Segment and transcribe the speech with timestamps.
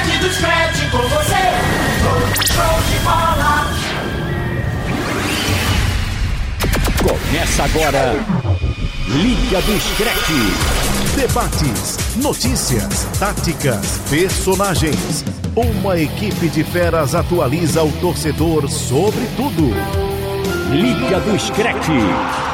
[0.00, 1.34] Scratch do Scratch com você.
[2.52, 3.66] Show de bola.
[7.02, 8.14] Começa agora.
[9.08, 11.16] Liga do Screte.
[11.16, 15.24] Debates, notícias, táticas, personagens.
[15.54, 20.09] Uma equipe de feras atualiza o torcedor sobre tudo.
[20.70, 21.90] Liga do Screte.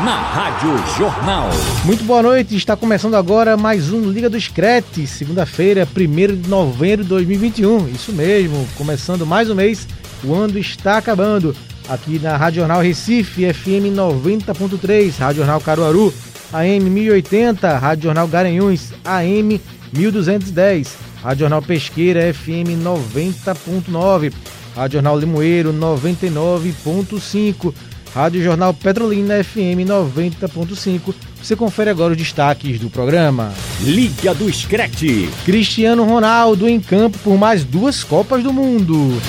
[0.02, 1.50] Na Rádio Jornal.
[1.84, 7.02] Muito boa noite, está começando agora mais um Liga do Screte, segunda-feira, 1 de novembro
[7.02, 7.88] de 2021.
[7.88, 9.86] Isso mesmo, começando mais um mês,
[10.24, 11.54] o ano está acabando.
[11.90, 16.10] Aqui na Rádio Jornal Recife, FM 90.3, Rádio Jornal Caruaru,
[16.54, 19.60] AM 1080, Rádio Jornal Garanhuns, AM
[19.92, 24.32] 1210, Rádio Jornal Pesqueira, FM 90.9,
[24.74, 27.74] Rádio Jornal Limoeiro 99.5,
[28.16, 31.14] Rádio Jornal Petrolina, FM 90.5.
[31.42, 33.52] Você confere agora os destaques do programa.
[33.82, 35.28] Liga do Screte.
[35.44, 39.20] Cristiano Ronaldo em campo por mais duas Copas do Mundo.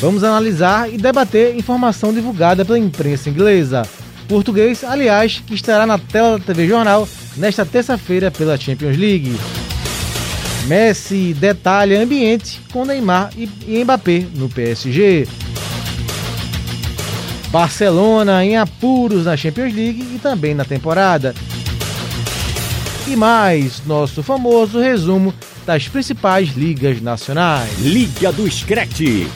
[0.00, 3.82] Vamos analisar e debater informação divulgada pela imprensa inglesa.
[4.28, 9.36] Português, aliás, que estará na tela da TV Jornal nesta terça-feira pela Champions League.
[10.68, 15.26] Messi detalha ambiente com Neymar e Mbappé no PSG.
[17.56, 21.34] Barcelona em apuros na Champions League e também na temporada.
[23.08, 25.32] E mais, nosso famoso resumo
[25.64, 27.78] das principais ligas nacionais.
[27.78, 29.26] Liga do Screte.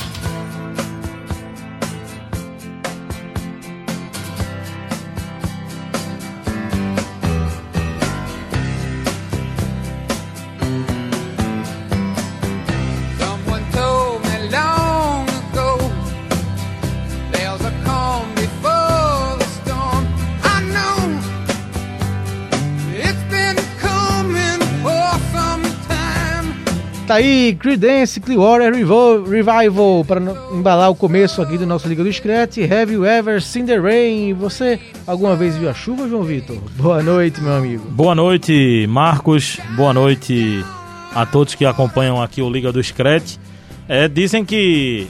[27.10, 30.20] Tá aí, Creedence Clearwater Revival para
[30.52, 32.58] embalar o começo aqui do nosso Liga do Scratch.
[32.58, 34.32] Have you ever seen the rain?
[34.34, 36.56] Você alguma vez viu a chuva, João Vitor?
[36.76, 37.84] Boa noite, meu amigo.
[37.90, 39.58] Boa noite, Marcos.
[39.76, 40.64] Boa noite
[41.12, 43.40] a todos que acompanham aqui o Liga do Screte.
[43.88, 45.08] É, dizem que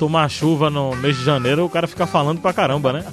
[0.00, 3.04] tomar chuva no mês de janeiro o cara fica falando pra caramba, né?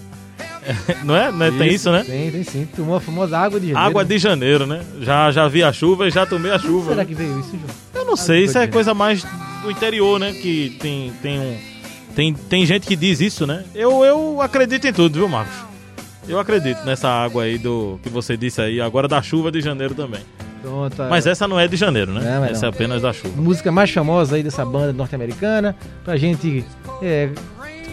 [1.03, 1.31] Não é?
[1.31, 1.52] Não é?
[1.52, 2.03] Tem isso, né?
[2.03, 2.68] Tem, tem sim.
[2.75, 3.90] Tomou a famosa água de janeiro.
[3.90, 4.84] Água de janeiro, né?
[5.02, 6.90] Já, já vi a chuva e já tomei a chuva.
[6.91, 7.06] Será né?
[7.06, 7.75] que veio isso, João?
[7.94, 9.25] Eu não sei, isso é coisa mais
[9.63, 10.31] do interior, né?
[10.34, 11.57] Que tem, tem um.
[12.16, 13.63] Tem, tem gente que diz isso, né?
[13.74, 15.56] Eu, eu acredito em tudo, viu, Marcos?
[16.28, 19.96] Eu acredito nessa água aí do que você disse aí, agora da chuva de janeiro
[19.96, 20.22] também.
[20.62, 20.96] Pronto.
[21.09, 22.22] Mas essa não é de janeiro, né?
[22.22, 22.68] Não, essa não.
[22.68, 23.41] é apenas da chuva.
[23.41, 26.66] música mais famosa aí dessa banda norte-americana, pra gente,
[27.01, 27.30] é,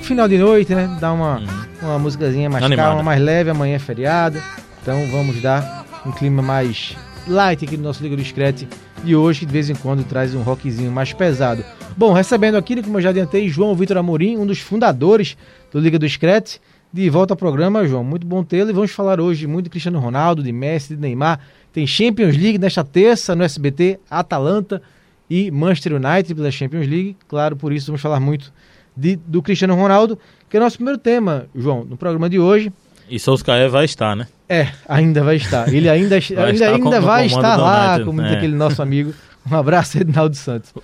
[0.02, 1.42] final de noite, né, dar uma,
[1.82, 2.88] uma musicazinha mais Animada.
[2.88, 4.40] calma, mais leve, amanhã é feriado,
[4.80, 6.96] então vamos dar um clima mais
[7.26, 8.68] light aqui no nosso Liga do Screte
[9.02, 11.64] de hoje, de vez em quando traz um rockzinho mais pesado.
[11.96, 15.36] Bom, recebendo aqui, como eu já adiantei, João Vitor Amorim, um dos fundadores
[15.72, 16.60] do Liga do Screte,
[16.92, 19.98] de volta ao programa, João, muito bom tê-lo, e vamos falar hoje muito de Cristiano
[19.98, 21.40] Ronaldo, de Messi, de Neymar,
[21.72, 24.80] tem Champions League nesta terça no SBT, Atalanta,
[25.28, 27.16] e Manchester United pela Champions League.
[27.28, 28.52] Claro, por isso vamos falar muito
[28.96, 30.18] de- do Cristiano Ronaldo,
[30.48, 32.72] que é o nosso primeiro tema, João, no programa de hoje.
[33.08, 34.26] E Solskjaer vai estar, né?
[34.48, 35.72] É, ainda vai estar.
[35.72, 38.36] Ele ainda, ainda, estar ainda no vai estar lá, United, como diz é.
[38.36, 39.12] aquele nosso amigo.
[39.48, 40.74] Um abraço, Edinaldo Santos.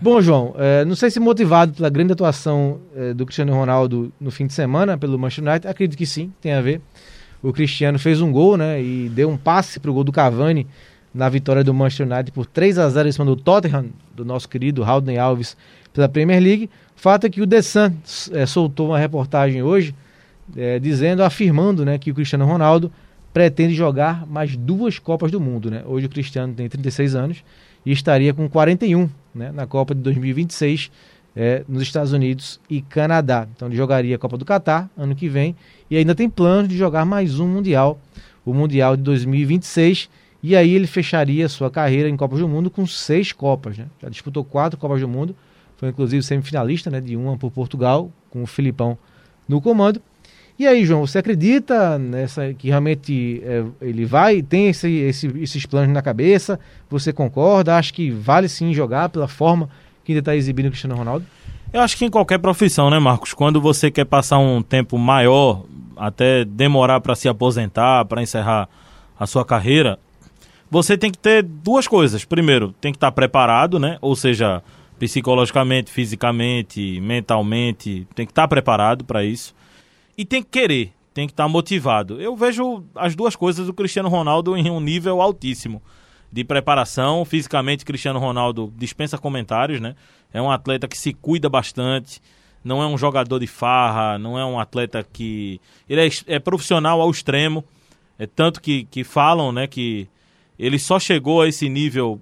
[0.00, 4.30] Bom, João, eh, não sei se motivado pela grande atuação eh, do Cristiano Ronaldo no
[4.30, 6.80] fim de semana pelo Manchester United, acredito que sim, tem a ver.
[7.42, 10.66] O Cristiano fez um gol, né, e deu um passe para o gol do Cavani
[11.12, 14.48] na vitória do Manchester United por 3 a 0 em cima do Tottenham, do nosso
[14.48, 15.54] querido Haldane Alves,
[15.92, 16.70] pela Premier League.
[16.96, 17.92] Fato é que o The Sun
[18.32, 19.94] eh, soltou uma reportagem hoje
[20.56, 22.90] eh, dizendo, afirmando, né, que o Cristiano Ronaldo
[23.32, 25.82] pretende jogar mais duas Copas do Mundo, né?
[25.86, 27.44] Hoje o Cristiano tem 36 anos
[27.84, 30.90] e estaria com 41, né, na Copa de 2026
[31.36, 33.46] eh, nos Estados Unidos e Canadá.
[33.54, 35.54] Então ele jogaria a Copa do Catar ano que vem
[35.90, 38.00] e ainda tem planos de jogar mais um Mundial,
[38.44, 40.08] o Mundial de 2026,
[40.42, 43.86] e aí ele fecharia sua carreira em Copas do Mundo com seis Copas, né?
[44.02, 45.36] Já disputou quatro Copas do Mundo,
[45.78, 48.98] foi inclusive semifinalista, né, de uma por Portugal, com o Filipão
[49.48, 50.02] no comando.
[50.58, 55.64] E aí, João, você acredita nessa que realmente é, ele vai, tem esse, esse- esses
[55.64, 56.58] planos na cabeça?
[56.90, 57.76] Você concorda?
[57.76, 59.70] Acha que vale sim jogar pela forma
[60.04, 61.24] que ainda está exibindo o Cristiano Ronaldo?
[61.72, 63.32] Eu acho que em qualquer profissão, né, Marcos?
[63.32, 65.62] Quando você quer passar um tempo maior,
[65.96, 68.68] até demorar para se aposentar, para encerrar
[69.20, 69.96] a sua carreira,
[70.68, 72.24] você tem que ter duas coisas.
[72.24, 73.96] Primeiro, tem que estar preparado, né?
[74.00, 74.60] Ou seja,
[74.98, 79.54] psicologicamente, fisicamente, mentalmente, tem que estar preparado para isso.
[80.16, 82.20] E tem que querer, tem que estar motivado.
[82.20, 85.82] Eu vejo as duas coisas do Cristiano Ronaldo em um nível altíssimo.
[86.30, 87.24] de preparação.
[87.24, 89.94] Fisicamente, Cristiano Ronaldo dispensa comentários, né?
[90.30, 92.20] É um atleta que se cuida bastante,
[92.62, 95.58] não é um jogador de farra, não é um atleta que.
[95.88, 97.64] Ele é, é profissional ao extremo.
[98.18, 100.08] É tanto que, que falam, né, que
[100.58, 102.20] ele só chegou a esse nível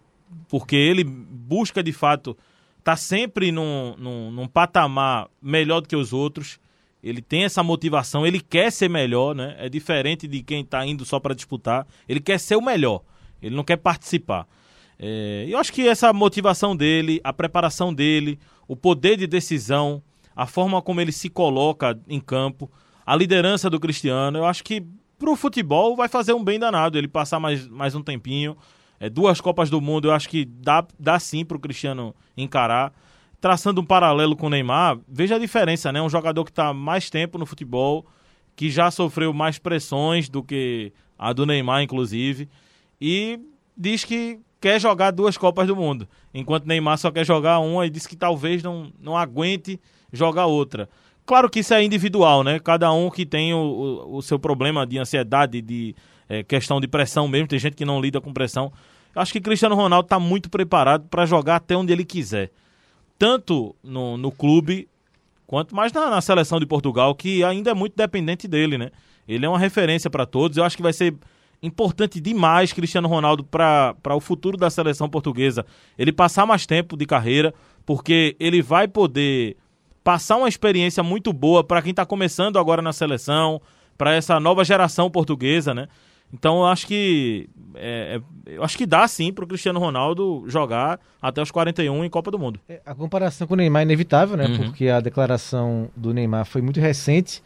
[0.49, 2.37] porque ele busca de fato
[2.87, 6.61] tá sempre num, num, num patamar melhor do que os outros.
[7.03, 9.57] Ele tem essa motivação, ele quer ser melhor, né?
[9.59, 11.85] É diferente de quem tá indo só para disputar.
[12.09, 13.03] Ele quer ser o melhor,
[13.43, 14.47] ele não quer participar.
[15.01, 18.39] É, eu acho que essa motivação dele, a preparação dele,
[18.69, 20.01] o poder de decisão,
[20.37, 22.71] a forma como ele se coloca em campo,
[23.05, 24.87] a liderança do Cristiano, eu acho que
[25.19, 28.57] pro futebol vai fazer um bem danado ele passar mais, mais um tempinho.
[28.99, 32.93] É, duas Copas do Mundo, eu acho que dá, dá sim pro Cristiano encarar.
[33.41, 36.01] Traçando um paralelo com o Neymar, veja a diferença, né?
[36.01, 38.07] Um jogador que está mais tempo no futebol,
[38.57, 42.49] que já sofreu mais pressões do que a do Neymar, inclusive,
[43.01, 43.39] e
[43.77, 47.91] diz que quer jogar duas Copas do Mundo, enquanto Neymar só quer jogar uma e
[47.91, 49.79] diz que talvez não, não aguente
[50.13, 50.89] jogar outra.
[51.27, 52.59] Claro que isso é individual, né?
[52.59, 55.95] Cada um que tem o, o, o seu problema de ansiedade, de
[56.29, 58.73] é, questão de pressão mesmo, tem gente que não lida com pressão.
[59.15, 62.51] Acho que Cristiano Ronaldo está muito preparado para jogar até onde ele quiser.
[63.19, 64.89] Tanto no, no clube,
[65.47, 68.91] quanto mais na, na seleção de Portugal, que ainda é muito dependente dele, né?
[69.27, 70.57] Ele é uma referência para todos.
[70.57, 71.15] Eu acho que vai ser
[71.63, 75.65] importante demais Cristiano Ronaldo para o futuro da seleção portuguesa.
[75.99, 79.57] Ele passar mais tempo de carreira, porque ele vai poder
[80.05, 83.61] passar uma experiência muito boa para quem está começando agora na seleção,
[83.97, 85.89] para essa nova geração portuguesa, né?
[86.33, 90.45] Então eu acho que é, é, eu acho que dá sim para o Cristiano Ronaldo
[90.47, 92.59] jogar até os 41 em Copa do Mundo.
[92.69, 94.47] É, A comparação com o Neymar é inevitável, né?
[94.47, 94.57] Uhum.
[94.65, 97.43] Porque a declaração do Neymar foi muito recente.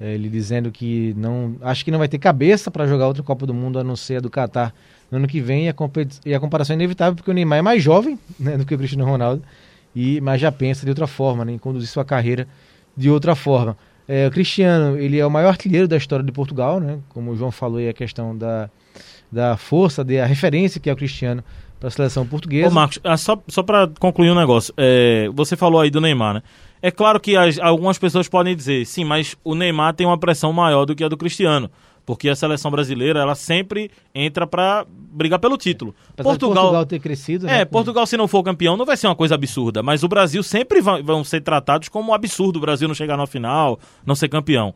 [0.00, 1.56] é, Ele dizendo que não.
[1.62, 4.16] Acho que não vai ter cabeça para jogar outra Copa do Mundo a não ser
[4.16, 4.74] a do Catar
[5.10, 5.66] no ano que vem.
[5.66, 5.74] E a,
[6.26, 8.78] e a comparação é inevitável porque o Neymar é mais jovem né, do que o
[8.78, 9.42] Cristiano Ronaldo.
[9.94, 12.46] E, mas já pensa de outra forma, né, em conduzir sua carreira
[12.96, 13.76] de outra forma.
[14.08, 16.98] É, o Cristiano, ele é o maior artilheiro da história de Portugal, né?
[17.10, 18.70] Como o João falou aí, a questão da,
[19.30, 21.44] da força, da referência que é o Cristiano
[21.78, 22.68] para a seleção portuguesa.
[22.68, 26.34] Ô Marcos, ah, só, só para concluir um negócio, é, você falou aí do Neymar,
[26.34, 26.42] né?
[26.80, 30.52] É claro que as- algumas pessoas podem dizer, sim, mas o Neymar tem uma pressão
[30.52, 31.70] maior do que a do Cristiano,
[32.08, 35.94] porque a seleção brasileira ela sempre entra para brigar pelo título.
[36.14, 37.60] Apesar de Portugal ter crescido, né?
[37.60, 40.42] É, Portugal se não for campeão não vai ser uma coisa absurda, mas o Brasil
[40.42, 44.14] sempre va- vão ser tratados como um absurdo o Brasil não chegar na final, não
[44.14, 44.74] ser campeão.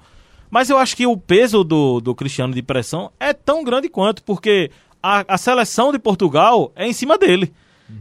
[0.51, 4.23] Mas eu acho que o peso do, do Cristiano de pressão é tão grande quanto,
[4.23, 4.71] porque
[5.03, 7.51] a, a seleção de Portugal é em cima dele.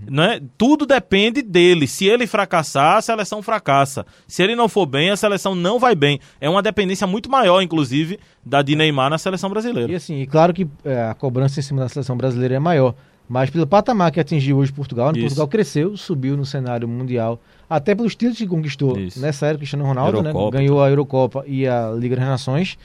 [0.10, 0.42] Né?
[0.58, 1.88] Tudo depende dele.
[1.88, 4.06] Se ele fracassar, a seleção fracassa.
[4.28, 6.20] Se ele não for bem, a seleção não vai bem.
[6.40, 9.92] É uma dependência muito maior, inclusive, da de Neymar na seleção brasileira.
[9.92, 12.96] E assim, e claro que é, a cobrança em cima da seleção brasileira é maior,
[13.28, 15.20] mas pelo patamar que atingiu hoje Portugal, né?
[15.20, 15.28] Isso.
[15.28, 17.40] Portugal cresceu, subiu no cenário mundial,
[17.70, 19.22] até pelos títulos que conquistou Isso.
[19.22, 20.30] nessa era Cristiano Ronaldo, né?
[20.30, 20.58] Eurocopa.
[20.58, 22.78] ganhou a Eurocopa e a Liga das Nações.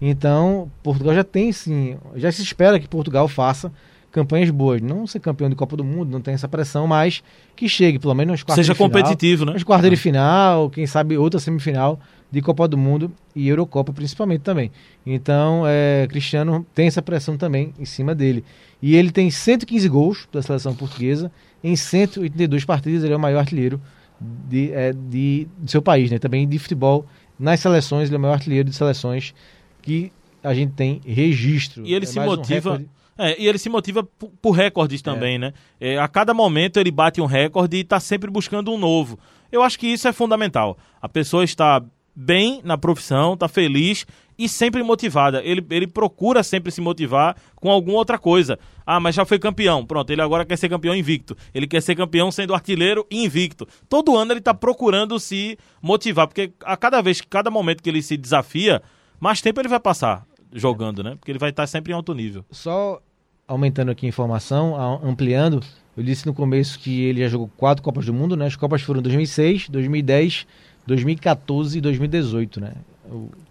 [0.00, 3.72] Então, Portugal já tem sim, já se espera que Portugal faça
[4.18, 7.22] campanhas boas, não ser campeão de Copa do Mundo, não tem essa pressão, mas
[7.54, 9.52] que chegue pelo menos Seja de final, competitivo, né?
[9.52, 12.00] nas quartas de final, quem sabe outra semifinal
[12.30, 14.70] de Copa do Mundo e Eurocopa principalmente também.
[15.06, 18.44] Então, é, Cristiano tem essa pressão também em cima dele.
[18.82, 21.30] E ele tem 115 gols da seleção portuguesa
[21.62, 23.80] em 182 partidas, ele é o maior artilheiro
[24.20, 26.18] de, é, de, do seu país, né?
[26.18, 27.06] Também de futebol
[27.38, 29.32] nas seleções, ele é o maior artilheiro de seleções
[29.80, 30.10] que
[30.42, 31.86] a gente tem registro.
[31.86, 32.70] E ele É se um motiva.
[32.72, 32.88] recorde.
[33.18, 35.52] É, e ele se motiva por, por recordes também, né?
[35.80, 39.18] É, a cada momento ele bate um recorde e está sempre buscando um novo.
[39.50, 40.78] Eu acho que isso é fundamental.
[41.02, 41.82] A pessoa está
[42.14, 44.06] bem na profissão, está feliz
[44.38, 45.42] e sempre motivada.
[45.44, 48.58] Ele, ele procura sempre se motivar com alguma outra coisa.
[48.86, 49.84] Ah, mas já foi campeão.
[49.84, 51.36] Pronto, ele agora quer ser campeão invicto.
[51.52, 53.66] Ele quer ser campeão sendo artilheiro e invicto.
[53.88, 58.02] Todo ano ele está procurando se motivar, porque a cada vez, cada momento que ele
[58.02, 58.80] se desafia,
[59.18, 61.16] mais tempo ele vai passar jogando, né?
[61.16, 62.44] Porque ele vai estar sempre em alto nível.
[62.50, 63.00] Só
[63.48, 65.62] aumentando aqui a informação, ampliando,
[65.96, 68.46] eu disse no começo que ele já jogou quatro Copas do Mundo, né?
[68.46, 70.46] As Copas foram 2006, 2010,
[70.86, 72.72] 2014 e 2018, né?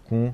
[0.04, 0.32] Com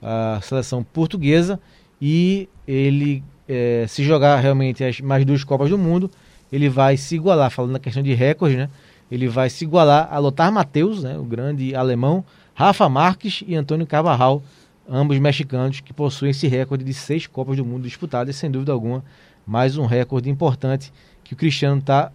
[0.00, 1.58] a seleção portuguesa
[2.00, 6.08] e ele, eh, se jogar realmente as mais duas Copas do Mundo,
[6.52, 8.70] ele vai se igualar, falando na questão de recorde, né?
[9.10, 11.18] Ele vai se igualar a Lothar Matheus, né?
[11.18, 12.24] O grande alemão,
[12.54, 14.42] Rafa Marques e Antônio Carvajal,
[14.88, 19.04] ambos mexicanos que possuem esse recorde de seis Copas do Mundo disputadas, sem dúvida alguma,
[19.46, 20.92] mais um recorde importante
[21.24, 22.10] que o Cristiano está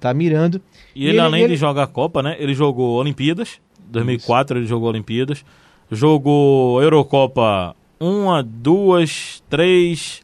[0.00, 0.60] tá mirando.
[0.94, 2.36] E ele, além de jogar a Copa, né?
[2.38, 3.60] Ele jogou Olimpíadas.
[3.88, 5.44] 2004 ele jogou Olimpíadas.
[5.90, 10.22] Jogou Eurocopa uma, duas, três,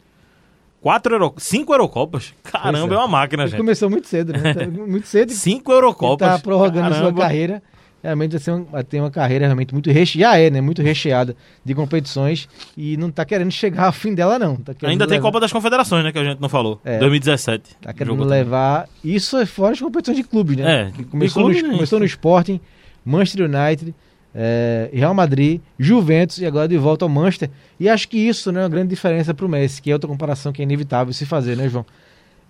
[0.80, 1.34] quatro Euro...
[1.36, 2.34] cinco Eurocopas.
[2.42, 2.94] Caramba, Pois é.
[2.94, 2.98] é.
[2.98, 3.58] uma máquina, Ele gente.
[3.60, 4.54] começou muito cedo, né?
[4.66, 5.30] Muito cedo.
[5.32, 6.28] Cinco Ele Eurocopas.
[6.28, 7.20] tá prorrogando a sua Caramba.
[7.20, 7.62] carreira.
[8.02, 10.60] Realmente vai, ser um- vai ter uma carreira realmente muito recheada, já é, né?
[10.60, 14.54] Muito recheada de competições e não tá querendo chegar ao fim dela, não.
[14.56, 16.12] Tá Ainda tem levar- Copa das Confederações, né?
[16.12, 16.80] Que a gente não falou.
[16.84, 16.98] É.
[16.98, 17.76] 2017.
[17.80, 18.38] Tá querendo Jogou também.
[18.44, 18.88] levar.
[19.02, 20.92] Isso é fora de competições de clubes, né?
[20.96, 21.74] É, começou, clube, no, né?
[21.74, 22.60] começou no Sporting,
[23.04, 23.92] Manchester United,
[24.34, 27.50] é, Real Madrid, Juventus e agora de volta ao Manchester.
[27.80, 30.52] E acho que isso né, é uma grande diferença pro Messi, que é outra comparação
[30.52, 31.84] que é inevitável se fazer, né, João?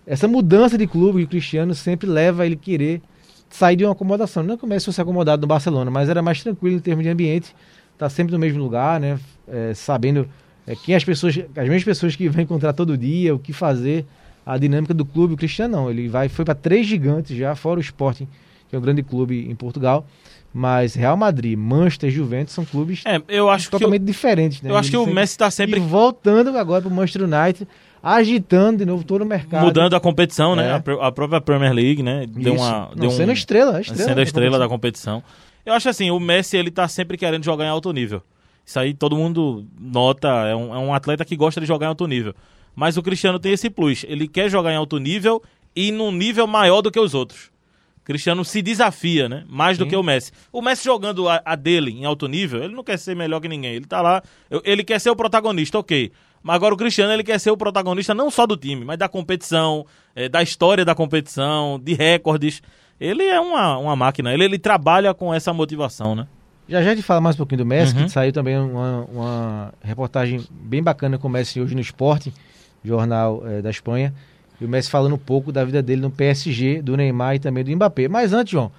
[0.06, 3.00] Essa mudança de clube que o Cristiano sempre leva a ele querer
[3.50, 4.42] sair de uma acomodação.
[4.42, 7.04] Não é que o Messi fosse acomodado no Barcelona, mas era mais tranquilo em termos
[7.04, 7.54] de ambiente,
[7.96, 9.18] tá sempre no mesmo lugar, né?
[9.46, 10.28] É, sabendo
[10.66, 14.04] é, quem as pessoas, as mesmas pessoas que vão encontrar todo dia, o que fazer,
[14.44, 15.34] a dinâmica do clube.
[15.34, 18.28] O Cristiano não, ele vai foi para três gigantes já, fora o Sporting,
[18.68, 20.06] que é um grande clube em Portugal.
[20.52, 23.76] Mas Real Madrid, Manchester Juventus são clubes É, eu acho que.
[23.76, 24.70] o- totalmente diferentes, né?
[24.70, 27.68] Eu acho que o Messi tá sempre E voltando agora pro Manchester United,
[28.02, 29.64] agitando de novo todo o mercado.
[29.64, 30.68] mudando a competição, né?
[30.68, 30.72] É.
[30.72, 32.26] A, pr- a própria Premier League, né?
[32.28, 32.64] Deu Isso.
[32.64, 32.88] uma.
[32.90, 34.02] Não, deu sendo um, a estrela, a estrela.
[34.04, 35.20] sendo a estrela da competição.
[35.20, 35.48] competição.
[35.66, 38.22] Eu acho assim, o Messi ele tá sempre querendo jogar em alto nível.
[38.64, 41.88] Isso aí todo mundo nota, é um, é um atleta que gosta de jogar em
[41.90, 42.34] alto nível.
[42.74, 45.42] Mas o Cristiano tem esse plus, ele quer jogar em alto nível
[45.74, 47.50] e num nível maior do que os outros.
[48.04, 49.44] Cristiano se desafia, né?
[49.48, 49.90] Mais do Sim.
[49.90, 50.32] que o Messi.
[50.50, 53.48] O Messi jogando a, a dele em alto nível, ele não quer ser melhor que
[53.48, 53.74] ninguém.
[53.74, 54.22] Ele tá lá,
[54.64, 56.10] ele quer ser o protagonista, ok.
[56.42, 59.08] Mas agora o Cristiano ele quer ser o protagonista não só do time, mas da
[59.08, 62.62] competição, eh, da história da competição, de recordes.
[63.00, 66.26] Ele é uma, uma máquina, ele, ele trabalha com essa motivação, né?
[66.68, 68.04] Já já de falar mais um pouquinho do Messi, Uhum.
[68.04, 72.32] que saiu também uma, uma reportagem bem bacana com o Messi hoje no Esporte,
[72.84, 74.12] jornal eh, da Espanha.
[74.60, 77.62] E o Messi falando um pouco da vida dele no PSG, do Neymar e também
[77.64, 78.08] do Mbappé.
[78.08, 78.70] Mas antes, João,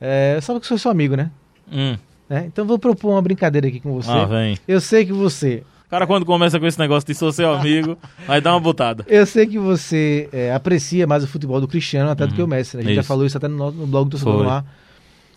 [0.00, 1.30] eh, sabe que sou seu amigo, né?
[1.70, 1.96] Hum.
[2.28, 2.44] Né?
[2.46, 4.10] Então vou propor uma brincadeira aqui com você.
[4.10, 4.56] Ah, vem.
[4.68, 8.40] eu sei que você cara quando começa com esse negócio de sou seu amigo, vai
[8.40, 9.04] dar uma botada.
[9.08, 12.46] Eu sei que você é, aprecia mais o futebol do Cristiano até do que o
[12.46, 12.76] Messi.
[12.76, 12.82] né?
[12.82, 13.08] A gente já Isso.
[13.08, 14.64] falou isso até no, no- blog do Torcedor Ar,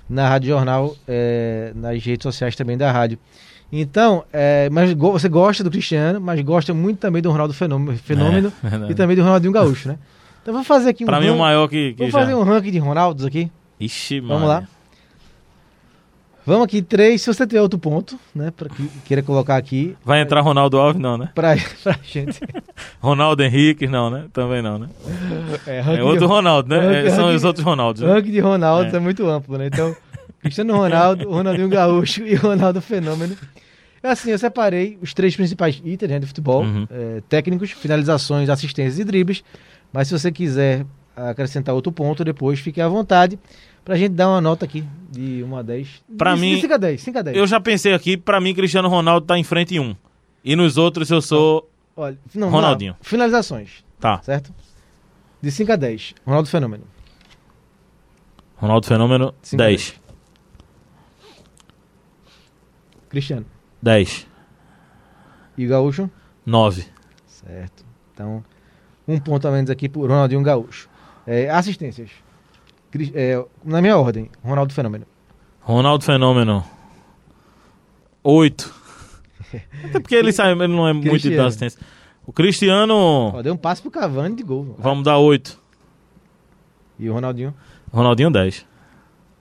[0.09, 3.17] na Rádio Jornal, é, nas redes sociais também da rádio.
[3.71, 7.97] Então, é, mas go- você gosta do Cristiano, mas gosta muito também do Ronaldo Fenômeno,
[7.97, 8.91] fenômeno É, verdade.
[8.91, 9.97] e também do Ronaldinho Gaúcho, né?
[10.43, 12.19] Então vamos fazer aqui um Pra mim o maior que, que Vamos já...
[12.19, 13.49] fazer um ranking de Ronaldos aqui.
[13.79, 14.47] Ixi, Vamos Maria.
[14.47, 14.67] lá.
[16.45, 17.21] Vamos aqui, três.
[17.21, 21.01] Se você tiver outro ponto, né, para que queira colocar aqui Vai entrar Ronaldo Alves,
[21.01, 21.29] não, né?
[21.33, 22.39] pra, pra gente.
[22.99, 24.25] Ronaldo Henrique, não, né?
[24.33, 24.89] Também não, né?
[25.65, 26.79] É, É outro Ronaldo, né?
[26.79, 28.01] ranking- É, são ranking- os outros Ronaldos.
[28.01, 28.13] O né?
[28.13, 28.97] ranking de Ronaldo é.
[28.97, 28.99] É.
[28.99, 29.67] muito amplo, né?
[29.67, 29.95] Então,
[30.41, 33.35] Cristiano Ronaldo, Ronaldinho Gaúcho e Ronaldo Fenômeno.
[34.01, 36.85] É Assim, eu separei os três principais itens né, de futebol: Uhum.
[36.91, 39.41] é, técnicos, finalizações, assistências e dribles.
[39.93, 40.85] Mas se você quiser
[41.15, 43.39] acrescentar outro ponto depois, fique à vontade
[43.83, 46.03] pra gente dar uma nota aqui de 1 a 10.
[46.17, 47.01] Pra de, mim- De 5 a 10.
[47.01, 47.37] 5 a 10.
[47.37, 49.95] Eu já pensei aqui, pra mim, Cristiano Ronaldo tá em frente em um.
[50.43, 51.69] E nos outros eu sou.
[51.95, 52.93] Olha, não, Ronaldinho.
[52.93, 54.19] não, finalizações, Tá.
[54.23, 54.53] certo?
[55.41, 56.15] De 5 a 10.
[56.25, 56.83] Ronaldo Fenômeno.
[58.57, 59.93] Ronaldo Fenômeno, Cinco a 10.
[63.09, 63.45] Cristiano.
[63.81, 64.25] 10.
[65.57, 66.09] E Gaúcho?
[66.45, 66.85] 9.
[67.27, 67.85] Certo.
[68.13, 68.43] Então,
[69.07, 70.89] um ponto a menos aqui por Ronaldinho Gaúcho.
[71.27, 72.09] É, assistências.
[73.13, 75.05] É, na minha ordem, Ronaldo Fenômeno.
[75.61, 76.63] Ronaldo Fenômeno,
[78.23, 78.73] 8.
[79.85, 81.79] Até porque ele, sai, ele não é muito de dar assistência.
[82.25, 84.75] O Cristiano, Ó, deu um passe pro Cavani de gol.
[84.79, 85.59] vamos dar 8.
[86.99, 87.53] E o Ronaldinho.
[87.91, 88.65] Ronaldinho, 10.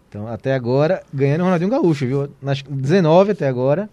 [0.08, 2.28] Então, até agora, ganhando o Ronaldinho Gaúcho, viu?
[2.40, 3.88] Nas 19 até agora.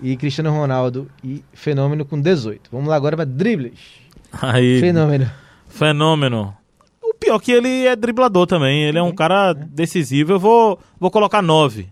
[0.00, 2.70] E Cristiano Ronaldo e Fenômeno com 18.
[2.70, 3.80] Vamos lá agora para dribles.
[4.40, 5.28] Aí, Fenômeno.
[5.68, 6.56] Fenômeno.
[7.18, 8.84] Pior é que ele é driblador também.
[8.84, 10.32] Ele é um cara decisivo.
[10.32, 11.88] Eu vou, vou colocar 9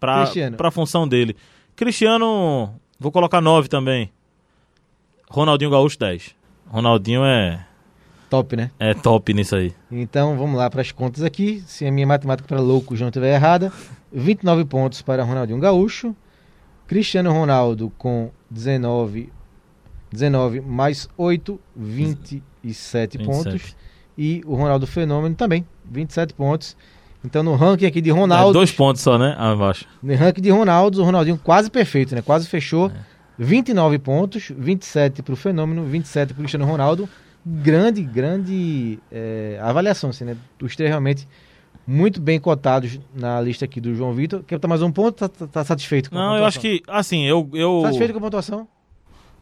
[0.00, 0.56] pra, Cristiano.
[0.56, 1.36] pra função dele.
[1.76, 4.10] Cristiano, vou colocar 9 também.
[5.28, 6.34] Ronaldinho Gaúcho, 10.
[6.66, 7.64] Ronaldinho é,
[8.30, 8.70] Top, né?
[8.78, 9.72] é top nisso aí.
[9.90, 11.62] Então, vamos lá para as contas aqui.
[11.66, 13.72] Se a minha matemática para louco não estiver errada,
[14.12, 16.14] 29 pontos para Ronaldinho Gaúcho.
[16.86, 19.32] Cristiano Ronaldo com 19,
[20.10, 22.42] 19 mais 8, 27,
[23.18, 23.18] 27.
[23.18, 23.76] pontos.
[24.16, 26.76] E o Ronaldo Fenômeno também, 27 pontos.
[27.24, 29.34] Então, no ranking aqui de É, Ronaldo, dois pontos só, né?
[29.38, 29.86] Abaixo.
[30.02, 32.22] no ranking de Ronaldo, o Ronaldinho quase perfeito, né?
[32.22, 32.88] Quase fechou.
[32.88, 33.14] É.
[33.38, 37.08] 29 pontos, 27 para o Fenômeno, 27 para o Cristiano Ronaldo.
[37.44, 40.36] Grande, grande é, avaliação, assim, né?
[40.62, 41.26] Os três realmente
[41.86, 44.42] muito bem cotados na lista aqui do João Vitor.
[44.44, 45.16] Quer botar mais um ponto?
[45.16, 46.84] Tá, tá- tá satisfeito com a Não, eu acho pontuação?
[46.84, 47.50] que, assim, eu.
[47.54, 48.68] eu Satisfeito com a pontuação?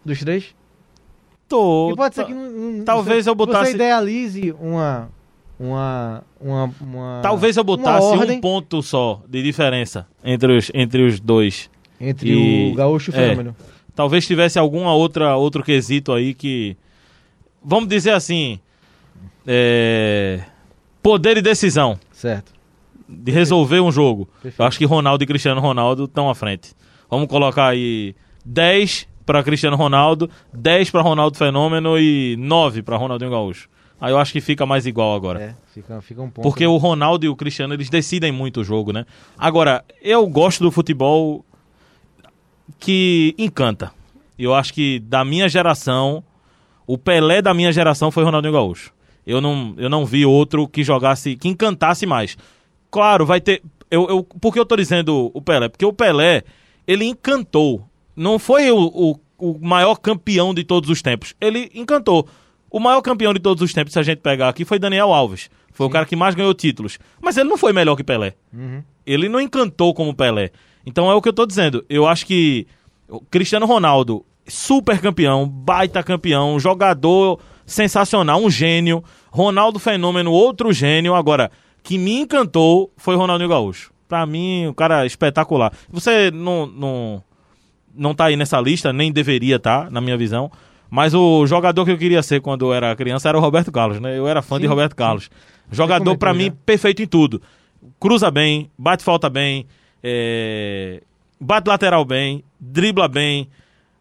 [0.05, 0.55] Dos três?
[1.57, 5.09] E pode ser tá- que não- talvez você, eu botasse- Você idealize uma.
[5.61, 6.25] Uma.
[6.41, 6.71] Uma.
[6.81, 11.71] uma Talvez eu botasse um ponto só de diferença entre os, entre os dois.
[12.01, 13.29] Entre e- o Gaúcho e o é.
[13.29, 13.57] Fenômeno.
[13.95, 16.77] Talvez tivesse alguma outra outro quesito aí que
[17.65, 18.59] vamos dizer assim,
[19.47, 20.41] é,
[21.03, 22.53] poder de decisão, Certo.
[23.09, 24.27] de resolver um jogo.
[24.43, 24.61] Perfeito.
[24.61, 26.73] Eu acho que Ronaldo e Cristiano Ronaldo estão à frente.
[27.11, 33.31] Vamos colocar aí 10 para Cristiano Ronaldo, 10 para Ronaldo Fenômeno e 9 para Ronaldinho
[33.31, 33.67] Gaúcho.
[33.99, 35.43] Aí eu acho que fica mais igual agora.
[35.43, 36.43] É, fica, fica um ponto.
[36.43, 39.07] Porque o Ronaldo e o Cristiano, eles decidem muito o jogo, né?
[39.39, 41.43] Agora, eu gosto do futebol
[42.79, 43.91] que encanta.
[44.39, 46.23] Eu acho que da minha geração,
[46.87, 48.93] o Pelé da minha geração foi Ronaldinho Gaúcho.
[49.27, 52.37] Eu não, eu não vi outro que jogasse, que encantasse mais.
[52.91, 53.63] Claro, vai ter.
[53.91, 55.71] Eu, eu, por que eu tô dizendo o Pelé?
[55.71, 56.43] Porque o Pelé,
[56.87, 57.89] ele encantou.
[58.15, 61.35] Não foi o, o, o maior campeão de todos os tempos.
[61.41, 62.27] Ele encantou.
[62.71, 65.51] O maior campeão de todos os tempos, se a gente pegar aqui, foi Daniel Alves.
[65.73, 66.99] Foi o cara que mais ganhou títulos.
[67.21, 68.35] Mas ele não foi melhor que Pelé.
[68.53, 68.83] Uhum.
[69.07, 70.51] Ele não encantou como Pelé.
[70.85, 71.85] Então é o que eu tô dizendo.
[71.89, 72.67] Eu acho que
[73.09, 79.03] o Cristiano Ronaldo, super campeão, baita campeão, jogador sensacional, um gênio.
[79.31, 81.15] Ronaldo Fenômeno, outro gênio.
[81.15, 81.51] Agora,
[81.83, 83.93] que me encantou foi Ronaldinho Gaúcho.
[84.09, 85.73] Pra mim, o cara é espetacular.
[85.91, 87.25] Você não, não,
[87.95, 90.51] não tá aí nessa lista, nem deveria estar, na minha visão.
[90.91, 93.99] Mas o jogador que eu queria ser quando eu era criança era o Roberto Carlos,
[94.01, 94.19] né?
[94.19, 95.31] Eu era fã de Sim, Roberto Carlos.
[95.71, 97.41] Jogador, pra comentou mim, perfeito em tudo.
[97.99, 99.67] Cruza bem, bate falta bem,
[100.03, 101.03] é,
[101.41, 103.49] bate lateral bem, dribla bem,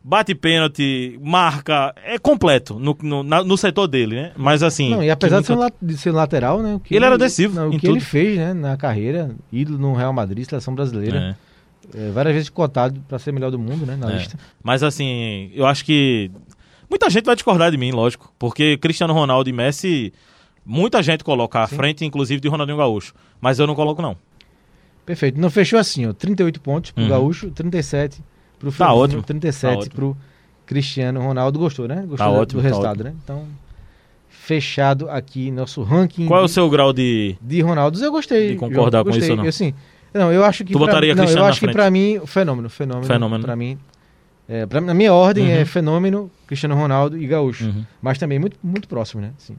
[0.04, 1.94] bate pênalti, marca.
[2.04, 4.32] É completo no, no, na- no setor dele, né?
[4.36, 4.90] Mas assim.
[4.90, 6.76] Não, e apesar de ser, um, de ser lateral, né?
[6.76, 8.06] O que Ele era decisivo não, o que ele tudo.
[8.06, 11.18] fez, né, na carreira, ídolo no Real Madrid, seleção brasileira.
[11.48, 11.51] É.
[11.94, 13.96] É, várias vezes cotado pra ser melhor do mundo, né?
[13.96, 14.18] Na É.
[14.18, 14.38] lista.
[14.64, 16.30] Mas assim, eu acho que
[16.90, 20.14] muita gente vai discordar de mim, lógico, porque Cristiano Ronaldo e Messi,
[20.66, 21.76] muita gente coloca à Sim.
[21.76, 24.16] frente, inclusive de Ronaldinho Gaúcho, mas eu não coloco não.
[25.06, 25.40] Perfeito.
[25.42, 26.14] Não fechou assim, ó.
[26.14, 27.10] 38 pontos pro Uhum.
[27.10, 28.22] Gaúcho, 37
[28.60, 29.24] pro Tá Fenômeno, ótimo.
[29.24, 29.96] 37 Tá ótimo.
[29.96, 30.18] pro
[30.66, 31.58] Cristiano Ronaldo.
[31.60, 31.96] Gostou, né?
[32.08, 33.14] Gostou Tá da- ótimo, do tá resultado, né?
[33.24, 33.48] Então,
[34.30, 38.02] fechado aqui nosso ranking Qual é o seu grau de de Ronaldos.
[38.02, 38.50] Eu gostei.
[38.52, 39.24] De concordar João, com gostei.
[39.24, 39.44] isso ou não?
[39.46, 39.74] Eu, assim,
[40.14, 42.70] não, eu acho que Tu pra- botaria não, Cristiano eu acho que pra mim, fenômeno,
[42.70, 43.44] fenômeno, Fenômeno.
[43.44, 43.78] Pra mim,
[44.50, 45.66] é, pra, na minha ordem é Uhum.
[45.66, 47.66] fenômeno, Cristiano Ronaldo e Gaúcho.
[47.66, 47.86] Uhum.
[48.02, 49.32] Mas também muito, muito próximo, né?
[49.38, 49.56] Assim,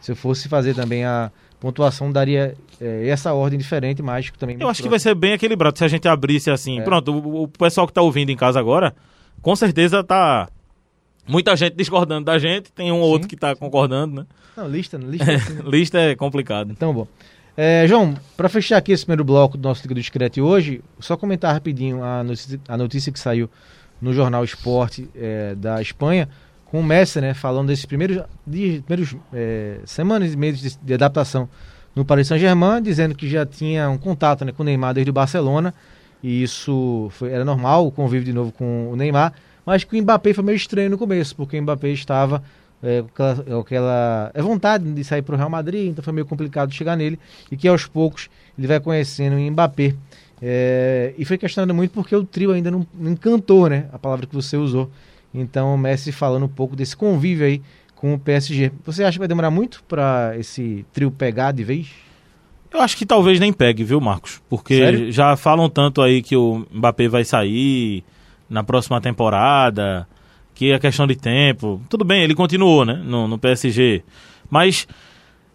[0.00, 4.68] se eu fosse fazer também a pontuação, daria é, essa ordem diferente, mas também Eu
[4.68, 6.80] acho que vai ser bem equilibrado se a gente abrisse assim.
[6.80, 6.82] É.
[6.82, 8.94] Pronto, o, o pessoal que tá ouvindo em casa agora,
[9.42, 10.48] com certeza tá
[11.26, 14.26] muita gente discordando da gente, tem um ou outro que tá concordando, né?
[14.56, 15.26] Não, lista, lista.
[15.64, 16.72] Lista é complicado.
[16.72, 17.06] Então, bom.
[17.60, 21.16] É, João, para fechar aqui esse primeiro bloco do nosso Liga do Discreto hoje, só
[21.16, 23.50] comentar rapidinho a notícia, a notícia que saiu
[24.00, 26.28] no jornal Esporte é, da Espanha,
[26.66, 31.48] com o Messi, né, falando desses primeiros, primeiros é, semanas e meses de, de adaptação
[31.96, 35.12] no Paris Saint-Germain, dizendo que já tinha um contato né, com o Neymar desde o
[35.12, 35.74] Barcelona,
[36.22, 39.32] e isso foi, era normal, o convívio de novo com o Neymar,
[39.66, 42.40] mas que o Mbappé foi meio estranho no começo, porque o Mbappé estava
[42.82, 46.72] é, aquela, aquela é vontade de sair para o Real Madrid, então foi meio complicado
[46.72, 47.18] chegar nele,
[47.50, 49.94] e que aos poucos ele vai conhecendo o Mbappé.
[50.40, 53.86] É, e foi questionado muito porque o trio ainda não, não encantou, né?
[53.92, 54.90] A palavra que você usou.
[55.34, 57.60] Então o Messi falando um pouco desse convívio aí
[57.96, 58.70] com o PSG.
[58.84, 61.88] Você acha que vai demorar muito para esse trio pegar de vez?
[62.70, 64.40] Eu acho que talvez nem pegue, viu, Marcos?
[64.48, 65.12] Porque Sério?
[65.12, 68.04] já falam tanto aí que o Mbappé vai sair
[68.48, 70.06] na próxima temporada,
[70.58, 71.80] que é questão de tempo.
[71.88, 74.02] Tudo bem, ele continuou, né, no, no PSG.
[74.50, 74.88] Mas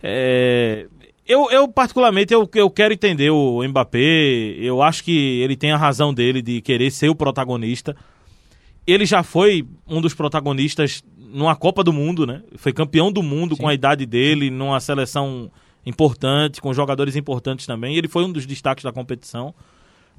[0.01, 0.87] é,
[1.27, 4.55] eu, eu, particularmente, eu, eu quero entender o Mbappé.
[4.57, 7.93] Eu acho que ele tem a razão dele de querer ser o protagonista.
[8.87, 12.41] Ele já foi um dos protagonistas numa Copa do Mundo, né?
[12.55, 15.51] Foi campeão do mundo com a idade dele, numa seleção
[15.85, 17.97] importante, com jogadores importantes também.
[17.97, 19.53] Ele foi um dos destaques da competição.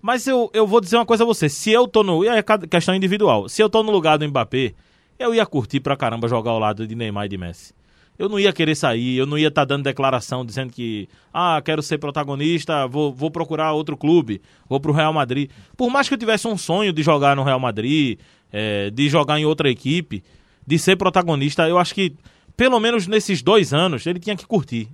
[0.05, 1.49] Mas eu, eu vou dizer uma coisa a você.
[1.49, 2.23] Se eu tô no.
[2.23, 3.49] E é questão individual.
[3.49, 4.75] Se eu tô no lugar do Mbappé,
[5.19, 7.73] eu ia curtir pra caramba jogar ao lado de Neymar e de Messi.
[8.19, 11.83] Eu não ia querer sair, eu não ia estar dando declaração dizendo que, ah, quero
[11.83, 15.51] ser protagonista, vou, vou procurar outro clube, vou pro Real Madrid.
[15.75, 18.19] Por mais que eu tivesse um sonho de jogar no Real Madrid,
[18.53, 20.23] eh, de jogar em outra equipe,
[20.67, 22.15] de ser protagonista, eu acho que,
[22.55, 24.87] pelo menos nesses dois anos, ele tinha que curtir.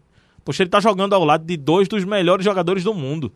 [0.44, 3.32] Poxa, ele tá jogando ao lado de dois dos melhores jogadores do mundo.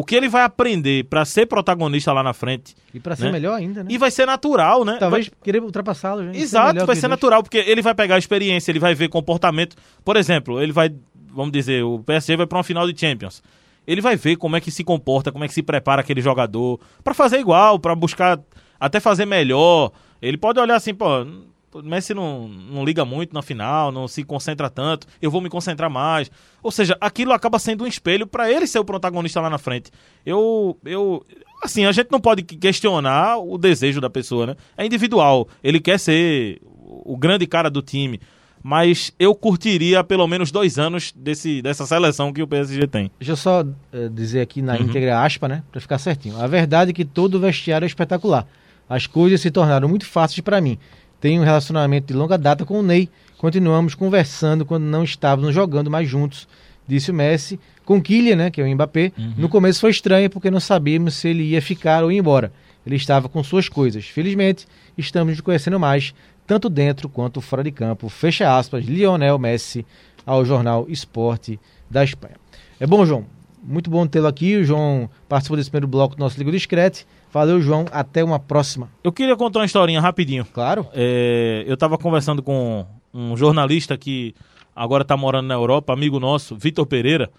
[0.00, 2.76] O que ele vai aprender pra ser protagonista lá na frente?
[2.94, 3.32] E para ser Né?
[3.32, 3.90] melhor ainda, né?
[3.90, 4.96] E vai ser natural, né?
[5.00, 6.32] Talvez Vai- querer ultrapassá-lo.
[6.32, 7.10] e Exato, melhor vai ser eles.
[7.10, 9.74] natural, porque ele vai pegar a experiência, ele vai ver comportamento.
[10.04, 10.94] Por exemplo, ele vai,
[11.34, 13.42] vamos dizer, o PSG vai pra uma final de Champions.
[13.84, 16.78] Ele vai ver como é que se comporta, como é que se prepara aquele jogador
[17.02, 18.38] pra fazer igual, pra buscar
[18.78, 19.90] até fazer melhor.
[20.22, 21.26] Ele pode olhar assim, pô,
[21.72, 25.48] o Messi não, não liga muito na final, não se concentra tanto, eu vou me
[25.48, 26.30] concentrar mais.
[26.62, 29.90] Ou seja, aquilo acaba sendo um espelho pra ele ser o protagonista lá na frente.
[30.24, 31.24] Eu, eu,
[31.62, 34.56] assim, a gente não pode questionar o desejo da pessoa, né?
[34.76, 35.48] É individual.
[35.62, 38.20] Ele quer ser o grande cara do time.
[38.62, 43.08] mas eu curtiria pelo menos dois anos desse, dessa seleção que o PSG tem.
[43.18, 44.82] Deixa eu só eh, dizer aqui na Uhum.
[44.82, 45.62] íntegra aspa, né?
[45.70, 46.40] Pra ficar certinho.
[46.42, 48.46] A verdade é que todo o vestiário é espetacular.
[48.88, 50.76] As coisas se tornaram muito fáceis para mim.
[51.20, 53.08] Tenho um relacionamento de longa data com o Ney.
[53.38, 56.48] Continuamos conversando quando não estávamos jogando mais juntos,
[56.86, 57.58] disse o Messi.
[57.84, 61.28] Com Kylian, né, que é o Mbappé, no começo foi estranho porque não sabíamos se
[61.28, 62.52] ele ia ficar ou ir embora.
[62.86, 64.06] Ele estava com suas coisas.
[64.06, 66.14] Felizmente, estamos nos conhecendo mais,
[66.46, 68.08] tanto dentro quanto fora de campo.
[68.08, 69.86] Fecha aspas, Lionel Messi
[70.24, 71.58] ao jornal Esporte
[71.90, 72.36] da Espanha.
[72.78, 73.24] É bom, João.
[73.62, 74.56] Muito bom tê-lo aqui.
[74.56, 77.06] O João participou desse primeiro bloco do nosso Liga Discrete.
[77.32, 77.84] Valeu, João.
[77.92, 78.90] Até uma próxima.
[79.02, 80.44] Eu queria contar uma historinha rapidinho.
[80.46, 80.86] Claro.
[80.92, 84.34] É, eu estava conversando com um jornalista que
[84.74, 87.30] agora está morando na Europa, amigo nosso, Vitor Pereira.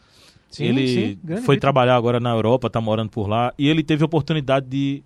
[0.49, 1.57] Sim, ele sim, foi Vitor.
[1.59, 5.03] trabalhar agora na Europa, está morando por lá, e ele teve a oportunidade de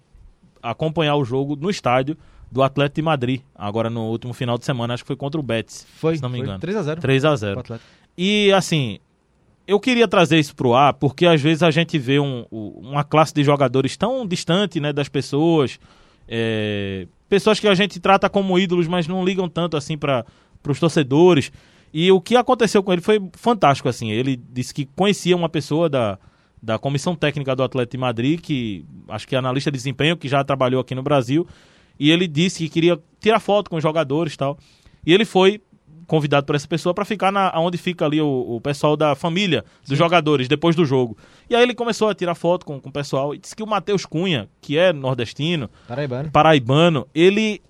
[0.62, 2.18] acompanhar o jogo no estádio
[2.50, 5.44] do Atlético de Madrid, agora no último final de semana, acho que foi contra o
[5.44, 6.60] Betis, Foi, se não me foi engano.
[6.60, 7.90] 3 a 0 3 a pro 0 Atlético.
[8.18, 9.00] E assim,
[9.68, 13.04] eu queria trazer isso pro ar, porque às vezes a gente vê um- o- uma
[13.04, 15.80] classe de jogadores tão distante né, das pessoas,
[16.28, 20.26] é, pessoas que a gente trata como ídolos, mas não ligam tanto assim para
[20.68, 21.52] os torcedores.
[21.94, 23.88] E o que aconteceu com ele foi fantástico.
[23.88, 24.10] assim.
[24.12, 26.18] Ele disse que conhecia uma pessoa da,
[26.62, 30.28] da comissão técnica do Atlético de Madrid, que acho que é analista de desempenho, que
[30.28, 31.48] já trabalhou aqui no Brasil,
[32.00, 34.58] e ele disse que queria tirar foto com os jogadores e tal.
[35.06, 35.62] E ele foi
[36.08, 39.64] convidado por essa pessoa para ficar na onde fica ali o, o pessoal da família
[39.88, 41.18] dos jogadores depois do jogo.
[41.50, 43.68] E aí ele começou a tirar foto com, com o pessoal e disse que o
[43.68, 46.32] Matheus Cunha, que é nordestino, Paraibano.
[46.32, 47.62] paraibano, ele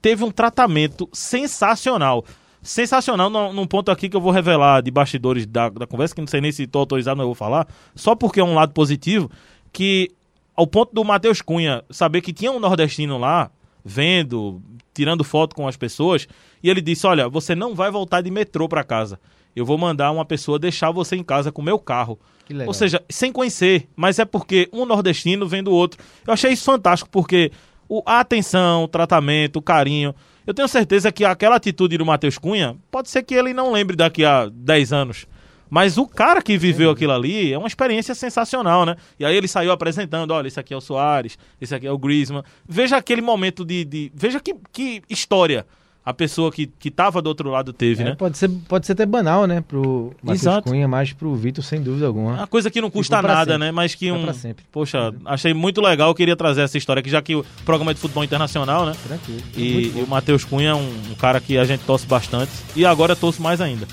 [0.00, 2.24] teve um tratamento sensacional.
[2.62, 6.20] Sensacional num, num ponto aqui que eu vou revelar de bastidores da, da conversa, que
[6.20, 8.72] não sei nem se estou autorizado, mas eu vou falar, só porque é um lado
[8.72, 9.30] positivo,
[9.72, 10.10] que
[10.54, 13.50] ao ponto do Matheus Cunha saber que tinha um nordestino lá,
[13.84, 14.62] vendo,
[14.94, 16.26] tirando foto com as pessoas,
[16.62, 19.18] e ele disse, olha, você não vai voltar de metrô para casa.
[19.54, 22.18] Eu vou mandar uma pessoa deixar você em casa com o meu carro.
[22.66, 26.02] Ou seja, sem conhecer, mas é porque um nordestino vem do outro.
[26.26, 27.50] Eu achei isso fantástico, porque
[27.88, 30.14] o, a atenção, o tratamento, o carinho.
[30.46, 33.96] Eu tenho certeza que aquela atitude do Matheus Cunha, pode ser que ele não lembre
[33.96, 35.26] daqui a 10 anos.
[35.70, 38.96] Mas o cara que viveu aquilo ali é uma experiência sensacional, né?
[39.18, 41.96] E aí ele saiu apresentando, olha, esse aqui é o Soares, esse aqui é o
[41.98, 42.42] Griezmann.
[42.68, 43.84] Veja aquele momento de...
[43.84, 45.64] de- veja que, que história
[46.04, 48.14] a pessoa que, que tava do outro lado teve, É, né?
[48.16, 49.60] pode, ser, pode ser até banal, né?
[49.60, 50.68] Pro Matheus Exato.
[50.70, 52.32] Cunha, mas pro Vitor, sem dúvida alguma.
[52.32, 53.58] Uma coisa que não custa nada, sempre.
[53.58, 53.70] né?
[53.70, 54.32] Mas que um.
[54.32, 54.64] sempre.
[54.72, 56.08] Poxa, achei muito legal.
[56.08, 58.94] Eu queria trazer essa história aqui, já que o programa é de futebol internacional, né?
[59.06, 59.42] Tranquilo.
[59.54, 62.50] E, e o Matheus Cunha é um, um cara que a gente torce bastante.
[62.74, 63.86] E agora torço mais ainda.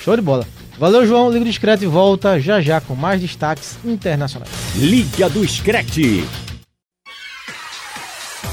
[0.00, 0.44] Show de bola.
[0.78, 1.30] Valeu, João.
[1.30, 4.50] Liga Discreto e volta já já com mais destaques internacionais.
[4.74, 6.24] Liga do Screte.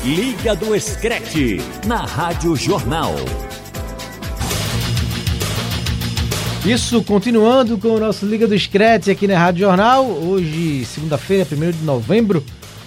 [0.03, 1.58] Liga do Screte.
[1.86, 3.15] Na Rádio Jornal.
[6.65, 10.05] Isso, continuando com o nosso Liga do Screte aqui na Rádio Jornal.
[10.05, 12.43] Hoje, segunda-feira, 1 de novembro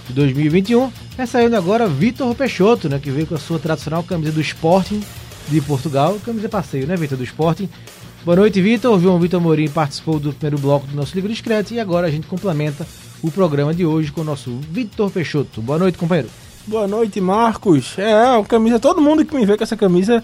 [0.06, 0.92] de 2021.
[1.16, 2.98] É saindo agora Vitor Peixoto, né?
[3.02, 5.02] Que veio com a sua tradicional camisa do Sporting
[5.48, 6.18] de Portugal.
[6.24, 7.16] Camisa passeio, né, Vitor?
[7.16, 7.68] Do Sporting.
[8.24, 8.96] Boa noite, Vitor.
[8.96, 11.74] O João Vitor Morim participou do primeiro bloco do nosso Liga do Screte.
[11.74, 12.86] E agora a gente complementa
[13.22, 15.60] o programa de hoje com o nosso Vitor Peixoto.
[15.60, 16.28] Boa noite, companheiro.
[16.66, 17.98] Boa noite, Marcos.
[17.98, 18.78] É, uma camisa.
[18.78, 20.22] Todo mundo que me vê com essa camisa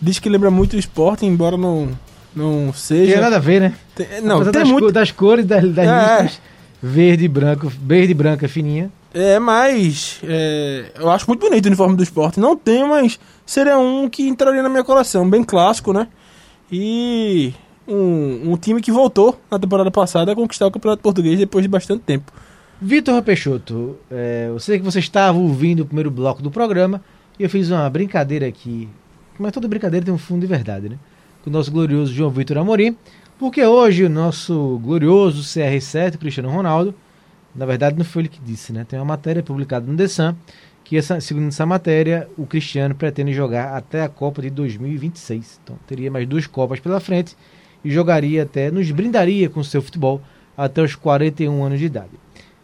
[0.00, 1.88] diz que lembra muito o esporte, embora não,
[2.36, 3.12] não Não seja.
[3.14, 3.74] tem nada a ver, né?
[3.94, 4.84] Tem- não, Apesar tem das, muito.
[4.86, 6.22] co- das cores das, das É.
[6.22, 6.40] listras,
[6.82, 8.90] verde e branco, verde e branca fininha.
[9.14, 10.20] É, mas.
[10.22, 12.38] é, eu acho muito bonito o uniforme do esporte.
[12.38, 15.28] Não tenho, mas seria um que entraria na minha coleção.
[15.28, 16.06] Bem clássico, né?
[16.70, 17.54] E.
[17.90, 21.68] Um, um time que voltou na temporada passada a conquistar o Campeonato Português depois de
[21.68, 22.30] bastante tempo.
[22.80, 27.02] Vitor Peixoto, é, eu sei que você estava ouvindo o primeiro bloco do programa
[27.38, 28.88] e eu fiz uma brincadeira aqui,
[29.38, 30.96] mas toda brincadeira tem um fundo de verdade, né?
[31.42, 32.96] Com o nosso glorioso João Vitor Amorim,
[33.38, 36.94] porque hoje o nosso glorioso CR7, Cristiano Ronaldo,
[37.52, 38.84] na verdade não foi ele que disse, né?
[38.88, 40.34] Tem uma matéria publicada no The Sun,
[40.88, 45.60] que essa, segundo essa matéria, o Cristiano pretende jogar até a Copa de 2026.
[45.62, 47.36] Então teria mais duas Copas pela frente
[47.84, 50.22] e jogaria até, nos brindaria com o seu futebol
[50.56, 52.08] até os 41 anos de idade.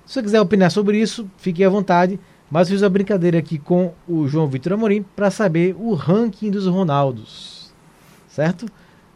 [0.07, 2.19] Se você quiser opinar sobre isso, fique à vontade.
[2.51, 6.51] Mas eu fiz uma brincadeira aqui com o João Vitor Amorim para saber o ranking
[6.51, 7.73] dos Ronaldos.
[8.29, 8.67] Certo?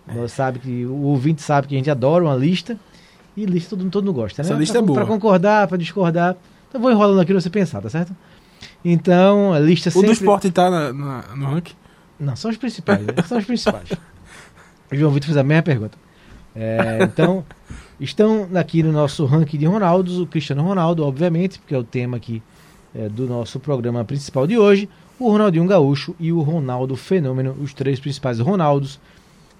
[0.07, 2.79] Nós sabe que o ouvinte sabe que a gente adora uma lista.
[3.37, 4.49] E lista todo, todo mundo gosta, né?
[4.49, 4.99] Essa lista Pra- é boa.
[5.01, 6.37] Pra concordar, para discordar.
[6.69, 8.15] Então vou enrolando aqui pra você pensar, tá certo?
[8.85, 10.09] Então, a lista O sempre...
[10.09, 11.75] do esporte tá na- na- no ranking.
[12.19, 13.01] Não, são os principais.
[13.01, 13.13] né?
[13.27, 13.91] São os principais.
[14.91, 15.97] O João Vitor fez a mesma pergunta.
[16.57, 17.45] É, então,
[18.01, 22.17] estão aqui no nosso ranking de Ronaldos, o Cristiano Ronaldo, obviamente, porque é o tema
[22.17, 22.43] aqui
[22.95, 24.89] é, do nosso programa principal de hoje,
[25.19, 28.99] o Ronaldinho Gaúcho e o Ronaldo Fenômeno, os três principais Ronaldos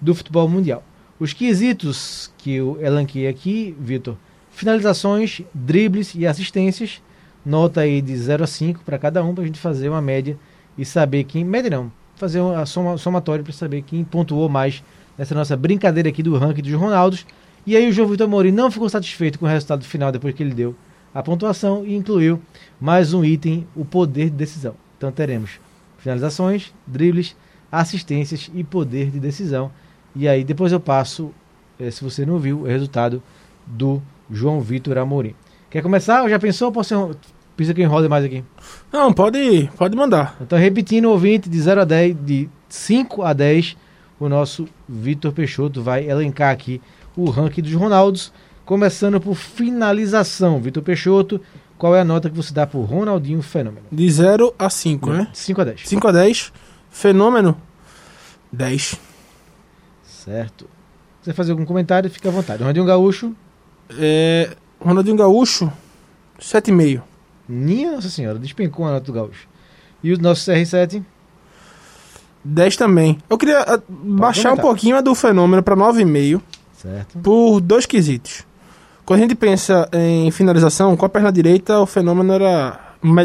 [0.01, 0.83] do futebol mundial.
[1.19, 4.15] Os quesitos que eu elanquei aqui, Vitor,
[4.51, 7.01] finalizações, dribles e assistências,
[7.45, 10.37] nota aí de 0 a 5 para cada um, para a gente fazer uma média
[10.77, 11.43] e saber quem.
[11.43, 14.83] Média não, fazer uma soma, somatória para saber quem pontuou mais
[15.17, 17.25] nessa nossa brincadeira aqui do ranking dos Ronaldos.
[17.65, 20.41] E aí o João Vitor Amorim não ficou satisfeito com o resultado final depois que
[20.41, 20.75] ele deu
[21.13, 22.41] a pontuação e incluiu
[22.79, 24.75] mais um item, o poder de decisão.
[24.97, 25.59] Então teremos
[25.97, 27.35] finalizações, dribles,
[27.71, 29.71] assistências e poder de decisão.
[30.15, 31.31] E aí depois eu passo,
[31.79, 33.21] eh, se você não viu, o resultado
[33.65, 35.35] do João Vitor Amorim.
[35.69, 36.27] Quer começar?
[36.29, 36.71] Já pensou?
[36.71, 37.11] Posso
[37.55, 38.41] Precisa que eu enrole mais aqui.
[38.89, 40.37] Não, pode, pode mandar.
[40.39, 43.75] Então, repetindo, ouvinte, de 0 a 10, de 5 a 10,
[44.17, 46.81] o nosso Vitor Peixoto vai elencar aqui
[47.17, 48.31] o ranking dos Ronaldos,
[48.63, 50.61] começando por finalização.
[50.61, 51.41] Vitor Peixoto,
[51.77, 53.85] qual é a nota que você dá pro Ronaldinho Fenômeno?
[53.91, 55.27] De 0 a 5, né?
[55.29, 55.81] De 5 a 10.
[55.85, 56.53] 5 a 10.
[56.89, 57.57] Fenômeno.
[58.53, 58.97] 10.
[60.03, 60.65] Certo.
[61.21, 62.59] Se você fazer algum comentário, fica à vontade.
[62.59, 63.35] Ronaldinho Gaúcho,
[63.99, 65.71] É, Ronaldinho Gaúcho.
[66.39, 67.01] 7,5.
[67.47, 69.47] minha Nossa Senhora, despencou a nota do Gaúcho.
[70.01, 71.03] E o nosso CR7,
[72.43, 73.17] 10 também.
[73.29, 76.41] Eu queria ah, baixar um pouquinho a do fenômeno para 9,5
[76.73, 77.19] certo.
[77.19, 78.45] por dois quesitos.
[79.05, 82.79] Quando a gente pensa em finalização, com a perna direita, o fenômeno era,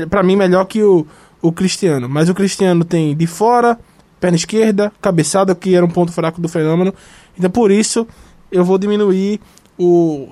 [0.08, 1.06] pra mim, melhor que o,
[1.42, 2.08] o Cristiano.
[2.08, 3.78] Mas o Cristiano tem de fora,
[4.18, 6.94] perna esquerda, cabeçada, que era um ponto fraco do fenômeno.
[7.38, 8.08] Então, por isso,
[8.50, 9.40] eu vou diminuir
[9.78, 10.28] o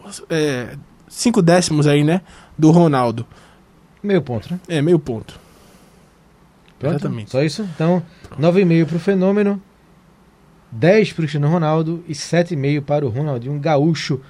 [1.12, 2.22] 5 décimos aí, né?
[2.56, 3.26] Do Ronaldo.
[4.02, 4.58] Meio ponto, né?
[4.66, 5.38] É, meio ponto.
[6.78, 7.30] Pronto, Exatamente.
[7.30, 7.62] Só isso?
[7.74, 8.02] Então,
[8.40, 9.62] 9,5 para o Fenômeno,
[10.72, 14.20] 10 para o Cristiano Ronaldo e 7,5 para o Ronaldinho Gaúcho.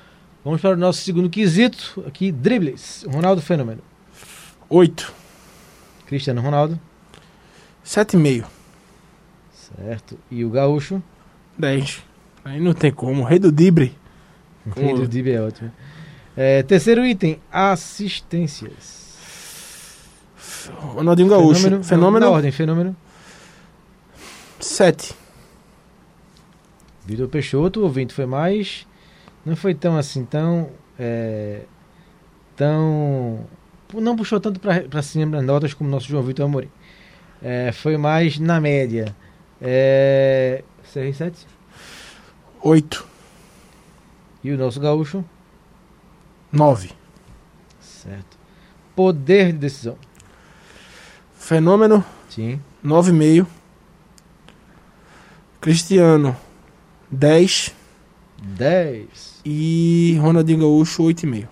[0.44, 3.06] Vamos para o nosso segundo quesito, aqui, dribles.
[3.08, 3.80] Ronaldo Fenômeno.
[4.68, 5.12] 8.
[6.06, 6.78] Cristiano Ronaldo,
[7.86, 8.44] 7,5.
[9.52, 10.18] certo.
[10.30, 11.00] E o Gaúcho,
[11.56, 12.02] 10.
[12.44, 13.22] Aí não tem como.
[13.22, 13.96] Rei do Dibre.
[14.76, 15.72] Rei do drible é ótimo.
[16.36, 19.02] É, terceiro item, assistências.
[20.70, 21.82] Ronaldinho Gaúcho.
[21.82, 22.26] Fenômeno.
[22.26, 22.96] Na ordem, Fenômeno.
[24.60, 25.14] 7.
[27.04, 28.86] Vitor Peixoto, o ouvinte foi mais.
[29.44, 30.70] Não foi tão assim, tão.
[30.98, 31.62] é,
[32.56, 33.46] tão.
[33.92, 36.70] Não puxou tanto pra, pra cima das notas como o nosso João Vitor Amorim.
[37.42, 39.14] É, foi mais na média.
[39.60, 41.34] É, CR7
[42.62, 43.06] 8.
[44.44, 45.24] e o nosso Gaúcho.
[46.52, 46.90] 9.
[47.80, 48.38] Certo.
[48.94, 49.96] Poder de decisão.
[51.34, 52.04] Fenômeno.
[52.28, 52.60] Sim.
[52.84, 53.46] 9,5.
[55.60, 56.36] Cristiano.
[57.10, 57.74] 10.
[58.42, 59.40] 10.
[59.44, 61.48] E Ronaldinho Gaúcho, 8,5.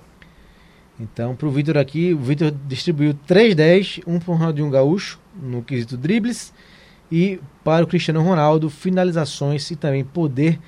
[0.98, 5.62] Então, pro Vitor aqui, o Vitor distribuiu 3 10, um para o Ronaldinho Gaúcho, no
[5.62, 6.52] quesito dribles,
[7.10, 10.60] e para o Cristiano Ronaldo, finalizações e também poder de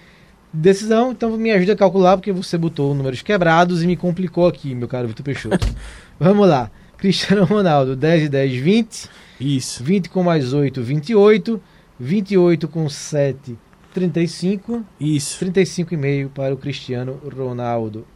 [0.52, 1.12] decisão.
[1.12, 4.88] Então, me ajuda a calcular, porque você botou números quebrados e me complicou aqui, meu
[4.88, 5.66] caro Vitor Peixoto.
[6.18, 6.70] Vamos lá.
[6.98, 9.10] Cristiano Ronaldo, 10 e 10, 20.
[9.40, 9.82] Isso.
[9.82, 11.60] 20 com mais 8, 28.
[11.98, 13.58] 28 com 7,
[13.92, 14.84] 35.
[15.00, 15.44] Isso.
[15.44, 18.06] 35,5 para o Cristiano Ronaldo.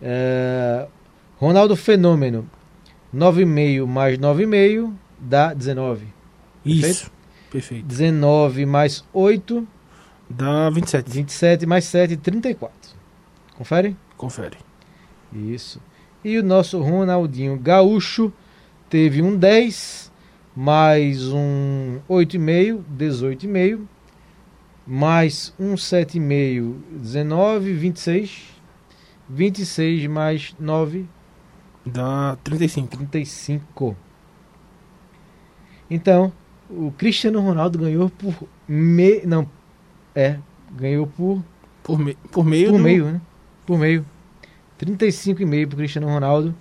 [0.00, 0.86] É,
[1.38, 2.48] Ronaldo Fenômeno.
[3.14, 6.06] 9,5 mais 9,5 dá 19.
[6.64, 7.10] Isso.
[7.50, 7.86] Perfeito.
[7.86, 9.66] 19 mais 8,
[10.28, 11.10] Dá 27.
[11.10, 12.72] 27 mais 7, 34.
[13.56, 13.96] Confere?
[14.16, 14.56] Confere.
[15.32, 15.80] Isso.
[16.24, 18.32] E o nosso Ronaldinho Gaúcho
[18.88, 20.10] teve um 10,
[20.56, 23.80] mais um 8,5, 18,5,
[24.86, 28.54] mais um 7,5, 19, 26.
[29.28, 31.06] 26 mais 9,
[31.84, 32.88] Dá 35.
[32.96, 33.96] 35.
[35.90, 36.32] Então,
[36.70, 38.34] o Cristiano Ronaldo ganhou por
[38.66, 39.20] me...
[39.26, 39.46] não
[40.14, 40.36] é,
[40.76, 41.42] ganhou por
[41.82, 42.16] Por, me...
[42.30, 42.82] por meio por do...
[42.82, 43.20] meio, né?
[43.66, 44.04] Por meio.
[44.80, 46.54] 35,5 pro Cristiano Ronaldo.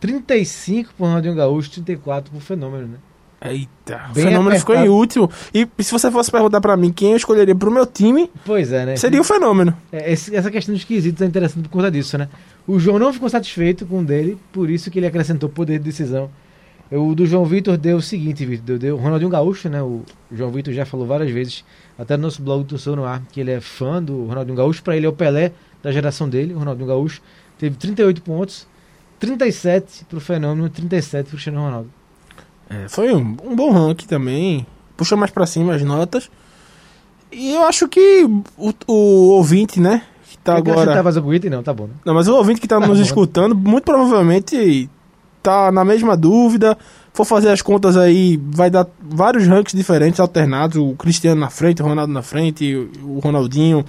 [0.00, 2.96] 35 pro Ronaldinho Gaúcho, 34 pro Fenômeno, né?
[3.42, 4.08] Eita.
[4.10, 4.98] O Bem fenômeno ficou em apertado.
[4.98, 5.30] último.
[5.54, 8.84] E se você fosse perguntar pra mim quem eu escolheria pro meu time, Pois é,
[8.84, 8.96] né?
[8.96, 9.74] seria o fenômeno.
[9.90, 12.28] É, essa questão dos quesitos é interessante por conta disso, né?
[12.66, 15.84] O João não ficou satisfeito com o dele, por isso que ele acrescentou poder de
[15.84, 16.30] decisão.
[16.92, 19.80] O do João Vitor deu o seguinte, Vitor, deu, deu o Ronaldinho Gaúcho, né?
[19.82, 21.64] O João Vitor já falou várias vezes,
[21.98, 24.82] até no nosso blog do Sou no Ar, que ele é fã do Ronaldinho Gaúcho,
[24.82, 27.20] pra ele é o Pelé da geração dele, o Ronaldinho Gaúcho.
[27.58, 28.66] Teve 38 pontos,
[29.20, 31.90] 37 pro Fenômeno, 37 pro Cristiano Ronaldo.
[32.68, 34.66] É, foi um, um bom ranking também.
[34.96, 36.30] Puxou mais pra cima as notas.
[37.30, 38.24] E eu acho que
[38.56, 40.02] o, o ouvinte, né?
[40.28, 41.02] Que tá Quer agora.
[41.02, 41.50] mais algum item?
[41.50, 41.94] Não, tá bom, né?
[42.04, 43.04] Não, mas o ouvinte que tá Tá nos bom.
[43.04, 44.88] escutando, muito provavelmente
[45.42, 46.76] tá na mesma dúvida.
[47.12, 50.76] for fazer as contas aí, vai dar vários ranks diferentes, alternados.
[50.76, 53.84] O Cristiano na frente, o Ronaldo na frente, o Ronaldinho.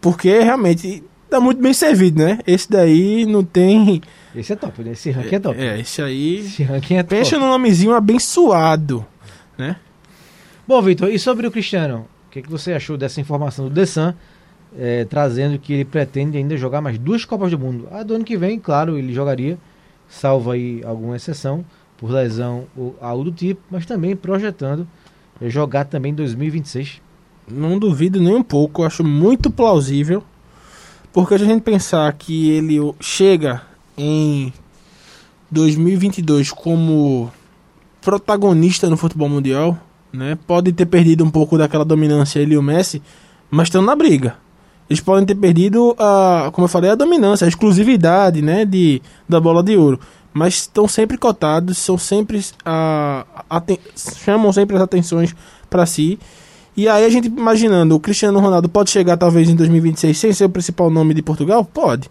[0.00, 2.38] Porque realmente tá muito bem servido, né?
[2.46, 4.00] Esse daí não tem.
[4.34, 4.92] Esse é top, né?
[4.92, 5.60] Esse ranking é top.
[5.60, 6.38] É, esse aí.
[6.40, 7.16] Esse ranking é top.
[7.16, 9.04] Pensa no nomezinho abençoado,
[9.56, 9.76] né?
[10.66, 12.06] Bom, Vitor, e sobre o Cristiano?
[12.26, 14.12] O que, que você achou dessa informação do The Sun,
[14.76, 17.88] eh, trazendo que ele pretende ainda jogar mais duas Copas do Mundo?
[17.90, 19.56] A do ano que vem, claro, ele jogaria,
[20.08, 21.64] salvo aí alguma exceção,
[21.96, 24.86] por lesão ou algo do tipo, mas também projetando
[25.40, 27.00] eh, jogar também em 2026.
[27.48, 30.22] Não duvido nem um pouco, acho muito plausível.
[31.12, 33.62] Porque a gente pensar que ele chega
[33.96, 34.52] em
[35.50, 37.32] 2022 como
[38.02, 39.78] protagonista no futebol mundial,
[40.12, 40.36] né?
[40.46, 43.00] Pode ter perdido um pouco daquela dominância ele e o Messi,
[43.50, 44.36] mas estão na briga.
[44.88, 49.40] Eles podem ter perdido a, como eu falei, a dominância, a exclusividade, né, de da
[49.40, 49.98] bola de ouro,
[50.32, 53.78] mas estão sempre cotados, são sempre a, aten-
[54.16, 55.34] chamam sempre as atenções
[55.68, 56.18] para si.
[56.76, 60.44] E aí a gente imaginando, o Cristiano Ronaldo pode chegar talvez em 2026 sem ser
[60.44, 61.64] o principal nome de Portugal?
[61.64, 62.10] Pode.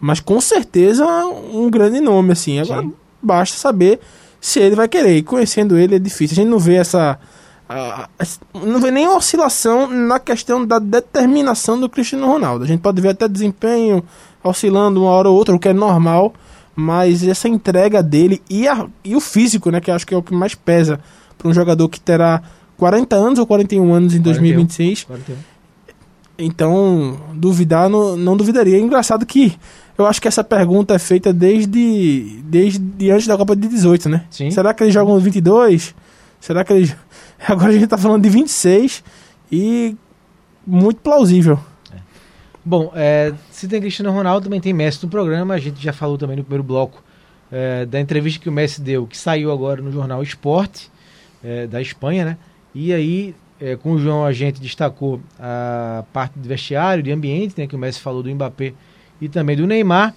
[0.00, 1.04] Mas com certeza
[1.52, 2.60] um grande nome, assim.
[2.60, 2.92] Agora Sim.
[3.20, 3.98] basta saber
[4.40, 5.16] se ele vai querer.
[5.16, 6.34] E conhecendo ele é difícil.
[6.34, 7.18] A gente não vê essa.
[7.68, 12.64] A- a- não vê nem oscilação na questão da determinação do Cristiano Ronaldo.
[12.64, 14.02] A gente pode ver até desempenho
[14.42, 16.32] oscilando uma hora ou outra, o que é normal.
[16.80, 19.80] Mas essa entrega dele e, a- e o físico, né?
[19.80, 21.00] Que eu acho que é o que mais pesa
[21.36, 22.40] para um jogador que terá
[22.76, 25.02] 40 anos ou 41 anos em 2026.
[25.04, 25.36] 41.
[26.38, 28.76] Então, duvidar, não, não duvidaria.
[28.76, 29.54] É engraçado que
[29.96, 34.24] eu acho que essa pergunta é feita desde, desde antes da Copa de 18, né?
[34.30, 34.48] Sim.
[34.52, 35.94] Será que eles jogam 22?
[36.40, 36.96] Será que eles.
[37.46, 39.02] Agora a gente tá falando de 26
[39.50, 39.96] e
[40.66, 41.58] muito plausível.
[42.64, 45.54] Bom, é, se tem Cristiano Ronaldo, também tem Messi no programa.
[45.54, 47.02] A gente já falou também no primeiro bloco
[47.50, 50.90] é, da entrevista que o Messi deu, que saiu agora no jornal Esporte,
[51.42, 52.38] é, da Espanha, né?
[52.74, 57.54] E aí, é, com o João, a gente destacou a parte de vestiário, de ambiente,
[57.56, 57.66] né?
[57.66, 58.74] Que o Messi falou do Mbappé
[59.20, 60.14] e também do Neymar.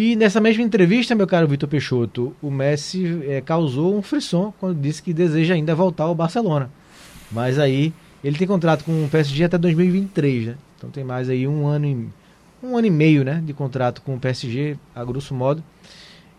[0.00, 4.80] E nessa mesma entrevista, meu caro Vitor Peixoto, o Messi é, causou um frisson quando
[4.80, 6.70] disse que deseja ainda voltar ao Barcelona.
[7.32, 10.54] Mas aí ele tem contrato com o PSG até 2023, né?
[10.76, 12.08] Então tem mais aí um ano e,
[12.64, 15.64] um ano e meio, né, de contrato com o PSG, a grosso modo.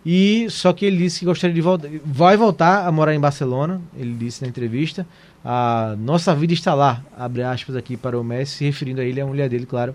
[0.06, 3.82] E só que ele disse que gostaria de voltar, vai voltar a morar em Barcelona.
[3.93, 5.06] Ele disse na entrevista,
[5.43, 9.26] a nossa vida está lá, abre aspas aqui para o Messi, referindo a ele, a
[9.26, 9.93] mulher dele, claro,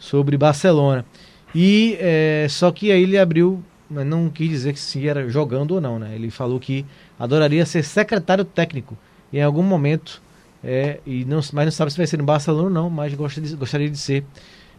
[0.00, 1.04] sobre Barcelona.
[1.54, 5.72] E é, só que aí ele abriu, mas não quis dizer que se era jogando
[5.72, 6.14] ou não, né?
[6.14, 6.84] Ele falou que
[7.18, 8.96] adoraria ser secretário técnico
[9.32, 10.20] em algum momento
[10.62, 13.40] é, e não, mas não sabe se vai ser no Barcelona ou não, mas gosta
[13.40, 14.24] de- gostaria de ser,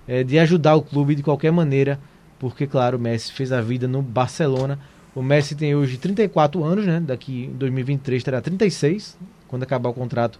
[0.08, 2.00] é, de ajudar o clube de qualquer maneira,
[2.40, 4.80] porque, claro, o Messi fez a vida no Barcelona.
[5.16, 7.00] O Messi tem hoje 34 anos, né?
[7.00, 10.40] Daqui em 2023 terá 36, quando acabar o contrato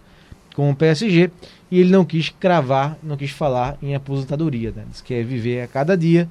[0.56, 1.30] com o PSG,
[1.70, 4.84] e ele não quis cravar, não quis falar em aposentadoria, né?
[4.90, 6.26] Diz que é viver a cada dia,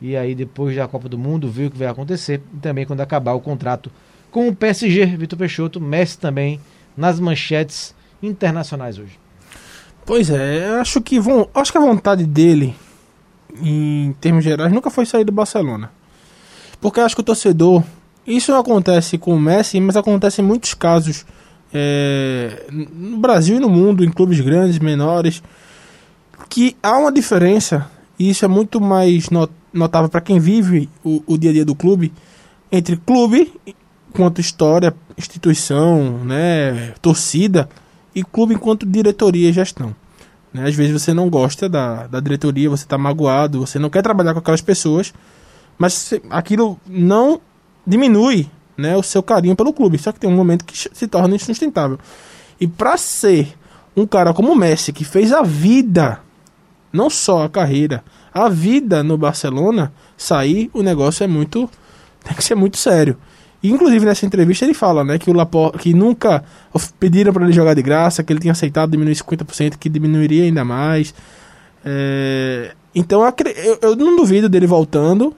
[0.00, 3.00] e aí depois da Copa do Mundo, ver o que vai acontecer, e também quando
[3.02, 3.88] acabar o contrato
[4.32, 6.60] com o PSG, Vitor Peixoto, Messi também
[6.96, 9.16] nas manchetes internacionais hoje.
[10.04, 12.74] Pois é, acho que, vão, acho que a vontade dele,
[13.62, 15.92] em termos gerais, nunca foi sair do Barcelona.
[16.80, 17.84] Porque acho que o torcedor.
[18.26, 21.24] Isso não acontece com o Messi, mas acontece em muitos casos
[21.72, 25.42] é, no Brasil e no mundo, em clubes grandes, menores,
[26.48, 31.22] que há uma diferença, e isso é muito mais no- notável para quem vive o,
[31.26, 32.12] o dia a dia do clube,
[32.70, 33.52] entre clube,
[34.12, 37.68] quanto história, instituição, né, torcida,
[38.14, 39.94] e clube enquanto diretoria e gestão.
[40.52, 40.66] Né?
[40.66, 44.32] Às vezes você não gosta da, da diretoria, você está magoado, você não quer trabalhar
[44.32, 45.12] com aquelas pessoas,
[45.76, 47.40] mas aquilo não
[47.86, 49.98] diminui né, o seu carinho pelo clube.
[49.98, 51.98] Só que tem um momento que se torna insustentável.
[52.60, 53.54] E para ser
[53.96, 56.20] um cara como o Messi, que fez a vida,
[56.92, 61.68] não só a carreira, a vida no Barcelona, sair, o negócio é muito.
[62.24, 63.16] tem que ser muito sério.
[63.60, 66.44] E, inclusive nessa entrevista ele fala, né, que o Laporte, que nunca
[67.00, 70.64] pediram para ele jogar de graça, que ele tinha aceitado diminuir 50%, que diminuiria ainda
[70.64, 71.12] mais.
[71.84, 75.34] É, então eu- eu não duvido dele voltando,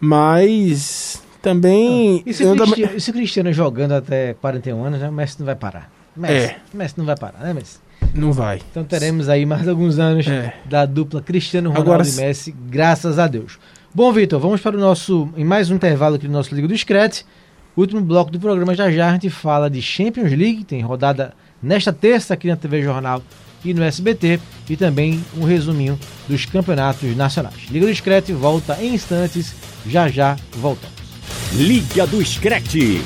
[0.00, 5.08] mas também E se, eu o também- Cristiano, se Cristiano jogando até 41 anos, né,
[5.08, 5.90] o Messi não vai parar.
[6.16, 6.56] Messi, É.
[6.74, 7.78] Messi não vai parar, né, Messi?
[8.14, 8.60] não vai.
[8.70, 10.52] Então teremos aí mais alguns anos É.
[10.64, 13.58] da dupla Cristiano Ronaldo Agora e Messi, graças a Deus.
[13.94, 16.76] Bom, Vitor, vamos para o nosso, em mais um intervalo aqui do nosso Liga do
[16.76, 17.22] Scratch.
[17.76, 21.32] Último bloco do programa, já já a gente fala de Champions League, tem rodada
[21.62, 23.22] nesta terça aqui na TV Jornal
[23.64, 27.68] e no SBT, e também um resuminho dos campeonatos nacionais.
[27.70, 29.54] Liga do Scratch volta em instantes,
[29.86, 30.99] já já voltamos.
[31.52, 33.02] Liga do Screte.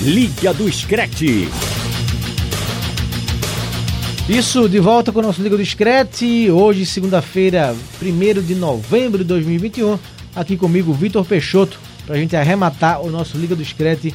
[0.00, 1.48] Liga do Screte.
[4.28, 6.50] Isso, de volta com o nosso Liga do Screte.
[6.50, 9.98] Hoje, segunda-feira, 1 de novembro de 2021.
[10.36, 14.14] Aqui comigo, Vitor Peixoto, pra gente arrematar o nosso Liga do Screte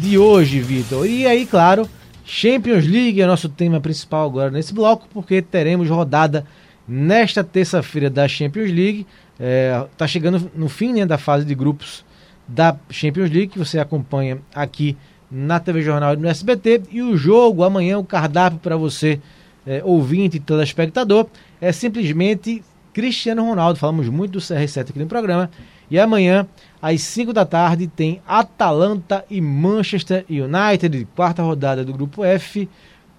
[0.00, 1.06] de hoje, Vitor.
[1.06, 1.88] E aí, claro,
[2.24, 6.44] Champions League é nosso tema principal agora nesse bloco, porque teremos rodada
[6.86, 9.06] nesta terça-feira da Champions League.
[9.38, 12.07] É, tá chegando no fim né, da fase de grupos
[12.48, 14.96] da Champions League, que você acompanha aqui
[15.30, 16.82] na TV Jornal e no SBT.
[16.90, 19.20] E o jogo amanhã, o cardápio para você,
[19.66, 21.26] é, ouvinte e telespectador,
[21.60, 23.78] é simplesmente Cristiano Ronaldo.
[23.78, 25.50] Falamos muito do CR7 aqui no programa.
[25.90, 26.46] E amanhã,
[26.80, 32.68] às 5 da tarde, tem Atalanta e Manchester United, quarta rodada do grupo F.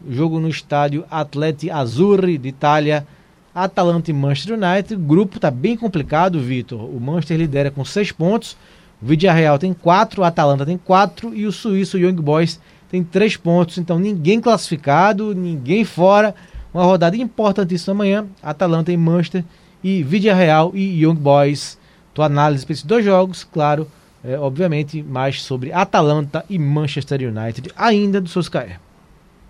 [0.07, 3.05] Jogo no estádio Atleti Azzurri de Itália.
[3.53, 4.95] Atalanta e Manchester United.
[4.95, 6.79] O grupo está bem complicado, Vitor.
[6.79, 8.55] O Manchester lidera com 6 pontos.
[9.01, 13.77] Villarreal tem 4, o Atalanta tem 4 e o suíço Young Boys tem 3 pontos.
[13.77, 16.35] Então ninguém classificado, ninguém fora.
[16.73, 18.25] Uma rodada importantíssima amanhã.
[18.43, 19.43] Atalanta e Manchester
[19.83, 21.77] e Villarreal e Young Boys.
[22.13, 23.87] Tua análise para esses dois jogos, claro,
[24.23, 28.79] é, obviamente, mais sobre Atalanta e Manchester United, ainda do Solskjaer.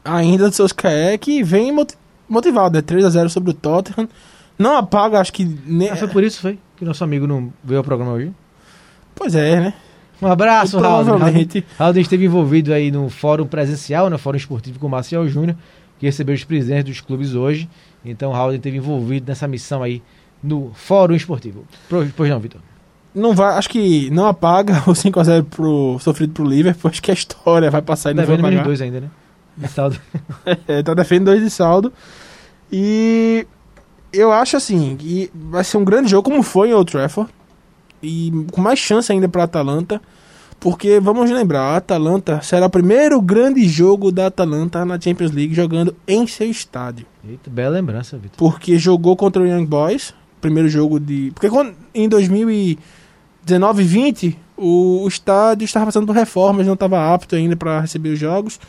[0.06, 1.96] Ainda do seus KE que vem moti-
[2.28, 2.82] motivado, né?
[2.82, 4.08] 3x0 sobre o Tottenham.
[4.58, 5.44] Não apaga, acho que.
[5.44, 5.90] Ne...
[5.90, 8.32] Ah, foi por isso, foi, que nosso amigo não veio ao programa hoje.
[9.20, 9.74] Pois é, né?
[10.22, 11.04] Um abraço, Raul.
[11.04, 11.66] Provavelmente.
[11.78, 15.58] Raul esteve envolvido aí no fórum presencial, no fórum esportivo com o Marcial Júnior,
[16.00, 17.70] que recebeu os presidentes dos clubes hoje.
[18.04, 20.02] Então, Raul esteve envolvido nessa missão aí
[20.42, 21.66] no fórum esportivo.
[22.16, 22.62] Pois não, Vitor?
[23.14, 26.90] Não vai, acho que não apaga o 5x0 pro, sofrido pro Liverpool.
[26.90, 28.66] Acho que a história vai passar e não vai Devendo menos apagar.
[28.68, 29.10] dois ainda, né?
[29.58, 30.00] De saldo.
[30.66, 31.92] É, tá defendendo dois de saldo.
[32.72, 33.46] E
[34.14, 37.30] eu acho assim, que vai ser um grande jogo, como foi em Old Trafford.
[38.02, 40.02] E com mais chance ainda pra Atalanta.
[40.60, 45.56] Porque, vamos lembrar, a Atalanta será o primeiro grande jogo da Atalanta na Champions League
[45.56, 47.06] jogando em seu estádio.
[47.28, 48.38] Eita, bela lembrança, Vitor.
[48.38, 51.32] Porque jogou contra o Young Boys, primeiro jogo de...
[51.34, 57.14] Porque quando, em 2019 e 20, o, o estádio estava passando por reformas, não estava
[57.14, 58.60] apto ainda para receber os jogos.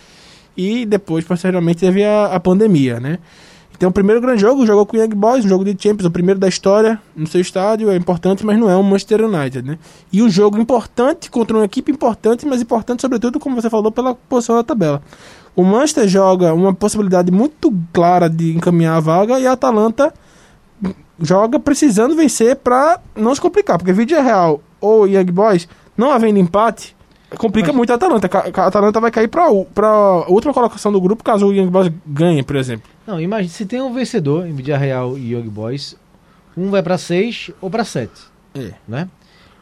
[0.57, 3.19] E depois, posteriormente, teve a, a pandemia, né?
[3.81, 6.11] Então, o primeiro grande jogo, jogou com o Young Boys, um jogo de Champions, o
[6.11, 9.79] primeiro da história, no seu estádio, é importante, mas não é um Manchester United, né?
[10.13, 14.15] E um jogo importante contra uma equipe importante, mas importante, sobretudo, como você falou, pela
[14.15, 15.01] posição da tabela.
[15.57, 20.13] O Manchester joga uma possibilidade muito clara de encaminhar a vaga e a Atalanta
[21.19, 25.67] joga precisando vencer para não se complicar, porque Vídeo Real ou Young Boys,
[25.97, 26.95] não havendo empate,
[27.39, 28.29] complica Mas- muito a Atalanta.
[28.61, 32.43] A Atalanta vai cair para a última colocação do grupo caso o Young Boys ganhe,
[32.43, 32.90] por exemplo.
[33.07, 35.97] Não, imagina, se tem um vencedor em Vidia Real e Young Boys,
[36.57, 38.11] um vai pra 6 ou pra 7,
[38.55, 38.73] É.
[38.87, 39.09] né?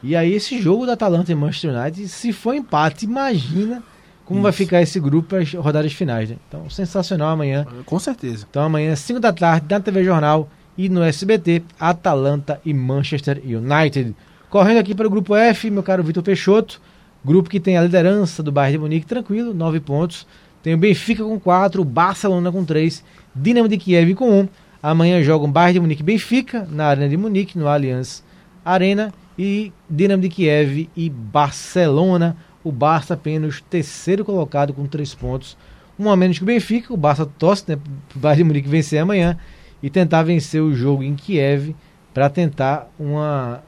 [0.01, 3.83] E aí esse jogo da Atalanta e Manchester United, se for empate, imagina
[4.25, 4.57] como vai Isso.
[4.59, 6.37] ficar esse grupo para as rodadas finais, né?
[6.47, 7.65] Então, sensacional amanhã.
[7.85, 8.45] Com certeza.
[8.49, 14.15] Então amanhã, 5 da tarde, na TV Jornal e no SBT, Atalanta e Manchester United.
[14.49, 16.79] Correndo aqui para o grupo F, meu caro Vitor Peixoto,
[17.25, 20.25] grupo que tem a liderança do Bayern de Munique, tranquilo, 9 pontos.
[20.63, 23.03] Tem o Benfica com 4, o Barcelona com 3,
[23.35, 24.49] Dinamo de Kiev com 1.
[24.81, 28.23] Amanhã jogam Bayern de Munique e Benfica na Arena de Munique, no Allianz
[28.63, 32.37] Arena, e Dinamo de Kiev e Barcelona.
[32.63, 35.57] O Barça apenas terceiro colocado com 3 pontos
[35.99, 36.93] um a menos que o Benfica.
[36.93, 37.77] O Barça torce né,
[38.15, 39.37] o Bayern de Munique vencer amanhã
[39.83, 41.75] e tentar vencer o jogo em Kiev
[42.13, 43.61] para tentar uma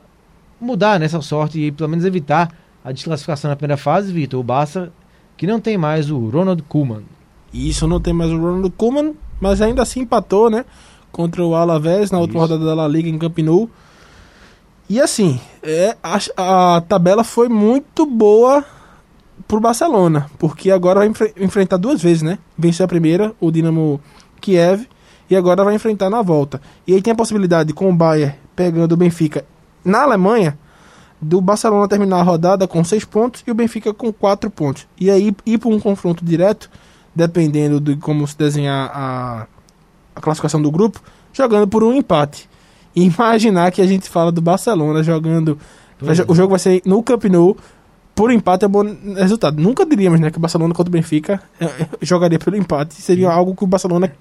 [0.59, 4.39] mudar nessa sorte e pelo menos evitar a desclassificação na primeira fase, Vitor.
[4.39, 4.91] O Barça
[5.35, 7.03] que não tem mais o Ronald Koeman.
[7.53, 10.63] Isso não tem mais o Ronald Koeman, mas ainda assim empatou, né?
[11.11, 12.53] Contra o Alavés na última Isso.
[12.53, 13.69] rodada da La Liga em Camp Nou.
[14.89, 18.63] E assim, é, a, a tabela foi muito boa
[19.47, 22.37] pro Barcelona, porque agora vai enfre- enfrentar duas vezes, né?
[22.57, 23.99] Venceu a primeira, o Dinamo
[24.39, 24.87] Kiev,
[25.29, 26.61] e agora vai enfrentar na volta.
[26.85, 29.45] E aí tem a possibilidade, com o Bayern pegando o Benfica
[29.83, 30.57] na Alemanha,
[31.21, 34.87] do Barcelona terminar a rodada com seis pontos e o Benfica com quatro pontos.
[34.99, 36.69] E aí ir para um confronto direto,
[37.13, 39.47] dependendo de como se desenhar a,
[40.15, 41.01] a classificação do grupo,
[41.33, 42.49] jogando por um empate.
[42.95, 45.57] E imaginar que a gente fala do Barcelona jogando.
[46.01, 46.31] É.
[46.31, 47.57] O jogo vai ser no Camp Nou.
[48.13, 48.83] Por empate é bom
[49.15, 49.61] resultado.
[49.61, 52.95] Nunca diríamos né, que o Barcelona contra o Benfica eh, eh, jogaria pelo empate.
[52.95, 54.11] Seria algo que o Barcelona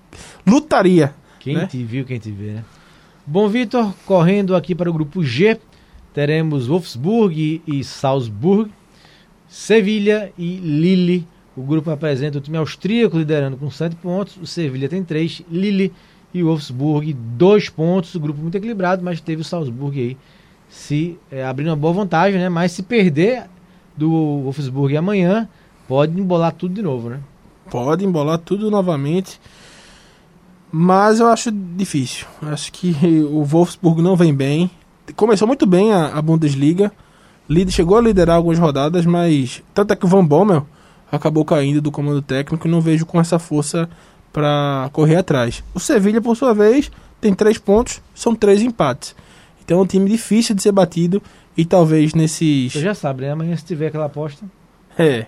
[0.46, 1.12] lutaria.
[1.40, 1.66] Quem Né?
[1.66, 2.64] te viu, quem te vê, né?
[3.26, 5.58] Bom, Vitor, correndo aqui para o grupo G,
[6.14, 8.70] teremos Wolfsburg e Salzburg,
[9.48, 11.26] Sevilha e Lille.
[11.56, 15.92] O grupo apresenta o time austríaco liderando com 7 pontos, o Sevilha tem 3, Lille
[16.32, 18.14] e o Wolfsburg 2 pontos.
[18.14, 20.16] O grupo muito equilibrado, mas teve o Salzburg aí
[20.68, 22.48] se eh, abrindo uma boa vantagem, né?
[22.48, 23.44] Mas se perder
[23.96, 24.08] do
[24.44, 25.48] Wolfsburg amanhã,
[25.88, 27.18] pode embolar tudo de novo, né?
[27.68, 29.40] Pode embolar tudo novamente.
[30.72, 32.26] Mas eu acho difícil.
[32.42, 32.94] Acho que
[33.28, 34.70] o Wolfsburg não vem bem.
[35.16, 36.92] Começou muito bem a, a Bundesliga.
[37.70, 40.64] Chegou a liderar algumas rodadas, mas tanto é que o Van Bommel
[41.10, 43.88] acabou caindo do comando técnico e não vejo com essa força
[44.32, 45.64] para correr atrás.
[45.74, 46.90] O Sevilha, por sua vez,
[47.20, 49.14] tem três pontos, são três empates.
[49.64, 51.22] Então é um time difícil de ser batido
[51.56, 52.72] e talvez nesses.
[52.72, 53.32] Você já sabe, né?
[53.32, 54.44] Amanhã se tiver aquela aposta.
[54.98, 55.26] É,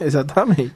[0.00, 0.72] exatamente.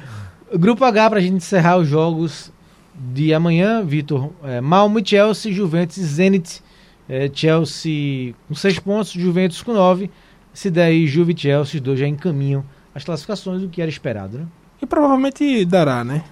[0.54, 2.52] Grupo H, pra gente encerrar os jogos
[2.94, 4.30] de amanhã, Vitor.
[4.42, 6.62] É, Malmo e Chelsea, Juventus e Zenit.
[7.08, 10.10] É, Chelsea com 6 pontos, Juventus com 9.
[10.52, 12.64] Se der aí, Juve e Chelsea, os dois já encaminham
[12.96, 14.46] as classificações do que era esperado, né?
[14.80, 16.24] E provavelmente dará, né?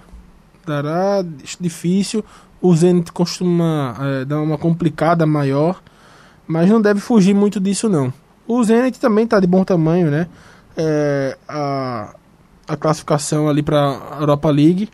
[0.65, 1.23] Dará
[1.59, 2.25] difícil.
[2.59, 5.79] O Zenit costuma é, dar uma complicada maior,
[6.47, 8.11] mas não deve fugir muito disso, não.
[8.47, 10.27] O Zenit também está de bom tamanho, né?
[10.75, 12.15] É, a,
[12.67, 14.89] a classificação ali para a Europa League.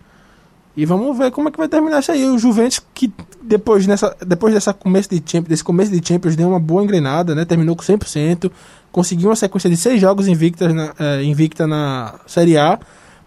[0.76, 2.26] E vamos ver como é que vai terminar isso aí.
[2.26, 3.12] O Juventus, que
[3.42, 7.36] depois, nessa, depois dessa começo de Champions, desse começo de Champions, deu uma boa engrenada,
[7.36, 7.44] né?
[7.44, 8.50] Terminou com 100%.
[8.92, 12.80] Conseguiu uma sequência de seis jogos invictas na, eh, invicta na Série A.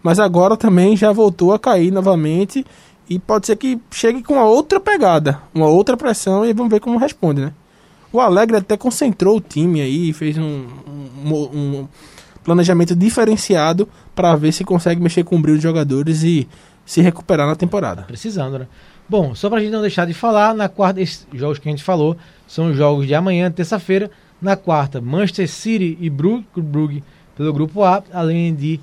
[0.03, 2.65] Mas agora também já voltou a cair novamente.
[3.09, 6.47] E pode ser que chegue com uma outra pegada, uma outra pressão.
[6.47, 7.53] E vamos ver como responde, né?
[8.11, 10.67] O Alegre até concentrou o time aí, fez um,
[11.27, 11.89] um, um
[12.45, 16.47] planejamento diferenciado para ver se consegue mexer com o brilho dos jogadores e
[16.85, 18.03] se recuperar na temporada.
[18.03, 18.67] Precisando, né?
[19.09, 21.83] Bom, só pra gente não deixar de falar, na quarta, esses jogos que a gente
[21.83, 22.17] falou
[22.47, 24.11] são os jogos de amanhã, terça-feira.
[24.41, 27.03] Na quarta, Manchester City e Brugge
[27.37, 28.81] pelo grupo A, além de,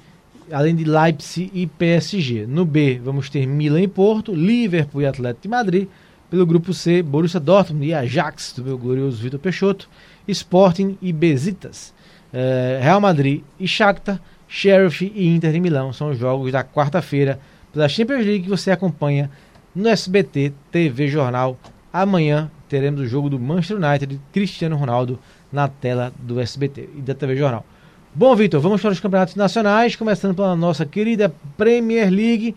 [0.51, 2.45] além de Leipzig e PSG.
[2.47, 5.87] No B, vamos ter Milan e Porto, Liverpool e Atlético de Madrid.
[6.29, 9.89] Pelo grupo C, Borussia Dortmund e Ajax, do meu glorioso Vitor Peixoto,
[10.27, 11.93] Sporting e Besiktas.
[12.31, 17.39] Eh, Real Madrid e Shakhtar, Sheriff e Inter de Milão são os jogos da quarta-feira
[17.71, 19.29] pela Champions League que você acompanha
[19.75, 21.57] no SBT TV Jornal.
[21.91, 25.19] Amanhã teremos o jogo do Manchester United e Cristiano Ronaldo
[25.51, 27.65] na tela do SBT e da TV Jornal.
[28.13, 32.55] Bom, Vitor, vamos para os campeonatos nacionais, começando pela nossa querida Premier League,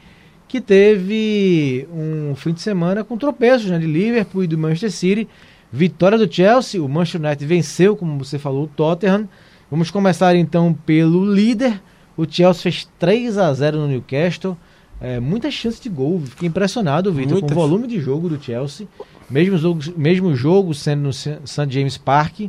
[0.48, 5.28] que teve um fim de semana com tropeços né, de Liverpool e do Manchester City.
[5.72, 9.28] Vitória do Chelsea, o Manchester United venceu, como você falou, o Tottenham.
[9.70, 11.80] Vamos começar então pelo líder.
[12.16, 14.56] O Chelsea fez 3 a 0 no Newcastle.
[15.00, 16.20] É, muita chance de gol.
[16.24, 18.86] Fiquei impressionado, Vitor, com o volume de jogo do Chelsea.
[19.28, 21.66] Mesmo jogo, mesmo jogo sendo no St.
[21.68, 22.40] James Park.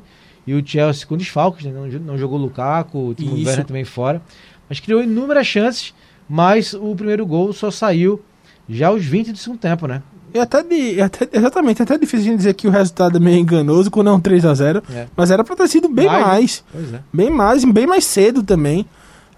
[0.48, 1.72] E o Chelsea com desfalques, né?
[1.72, 3.36] não, não jogou Lukaku, o Timo.
[3.36, 4.22] Werner também fora.
[4.70, 5.94] Mas criou inúmeras chances,
[6.30, 8.22] mas o primeiro gol só saiu
[8.70, 10.02] já aos 20 do segundo tempo, né?
[10.34, 11.02] E até de.
[11.02, 14.14] Até, exatamente, até difícil a gente dizer que o resultado é meio enganoso quando é
[14.14, 14.84] um 3x0.
[14.94, 15.08] É.
[15.16, 16.28] Mas era pra ter sido bem Mais, né?
[16.28, 16.64] mais.
[16.72, 17.00] Pois é.
[17.14, 18.86] Bem mais, bem mais cedo também.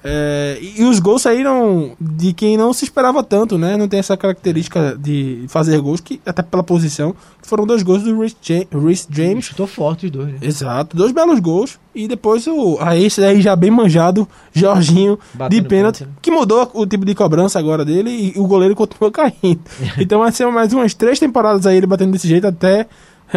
[0.10, 3.76] É, e, os gols saíram de quem não se esperava tanto, né?
[3.76, 7.14] Não tem essa característica de fazer gols, que até pela posição.
[7.43, 9.45] Foram dois gols do Rhys Ja- Rhys James.
[9.45, 10.38] Chutou forte os dois, né?
[10.41, 11.78] Exato, dois belos gols.
[11.93, 12.78] E depois o.
[12.80, 16.22] A esse aí já bem manjado, Jorginho Batendo de pênalti, pênalti, né?
[16.22, 19.60] que mudou o tipo de cobrança agora dele e o goleiro continua caindo.
[19.99, 22.88] então vai ser mais umas três temporadas aí ele batendo desse jeito até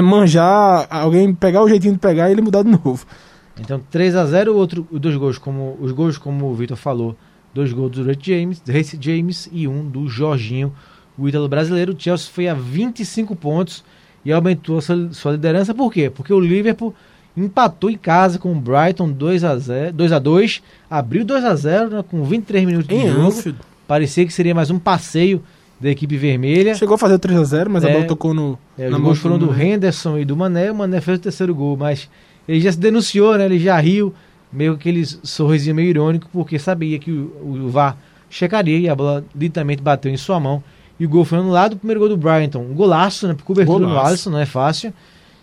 [0.01, 3.05] manjar, alguém pegar o jeitinho de pegar e ele mudar de novo.
[3.61, 7.17] Então 3 a 0 outro, os dois gols como os gols como o Vitor falou,
[7.55, 10.73] dois gols do Reece James, Reece James e um do Jorginho,
[11.19, 11.93] o ítalo brasileiro.
[11.93, 13.85] O Chelsea foi a 25 pontos
[14.25, 15.75] e aumentou sua, sua liderança.
[15.75, 16.09] Por quê?
[16.11, 16.95] Porque o Liverpool
[17.37, 21.55] empatou em casa com o Brighton 2 a 0, 2 a 2, abriu 2 a
[21.55, 23.27] 0 né, com 23 minutos de Em jogo.
[23.29, 23.59] Anfield.
[23.87, 25.43] Parecia que seria mais um passeio
[25.81, 26.75] da equipe vermelha.
[26.75, 27.93] Chegou a fazer o 3x0, mas a É.
[27.93, 28.59] bola tocou no.
[28.79, 29.53] É, os na gols mão foram do.
[29.63, 30.71] Henderson e do Mané.
[30.71, 32.09] O Mané fez o terceiro gol, mas
[32.51, 33.45] ele já se denunciou, né?
[33.47, 34.13] Ele já riu,
[34.53, 37.33] meio que aquele sorrisinho meio irônico, porque sabia que o,
[37.67, 37.97] o VAR
[38.29, 40.63] checaria e a bola literalmente bateu em sua mão.
[40.99, 41.73] E o gol foi anulado.
[41.75, 43.37] O primeiro gol do Brighton, um golaço, né?
[43.45, 44.07] Cobertura no Golaço.
[44.09, 44.93] Alisson, não é fácil.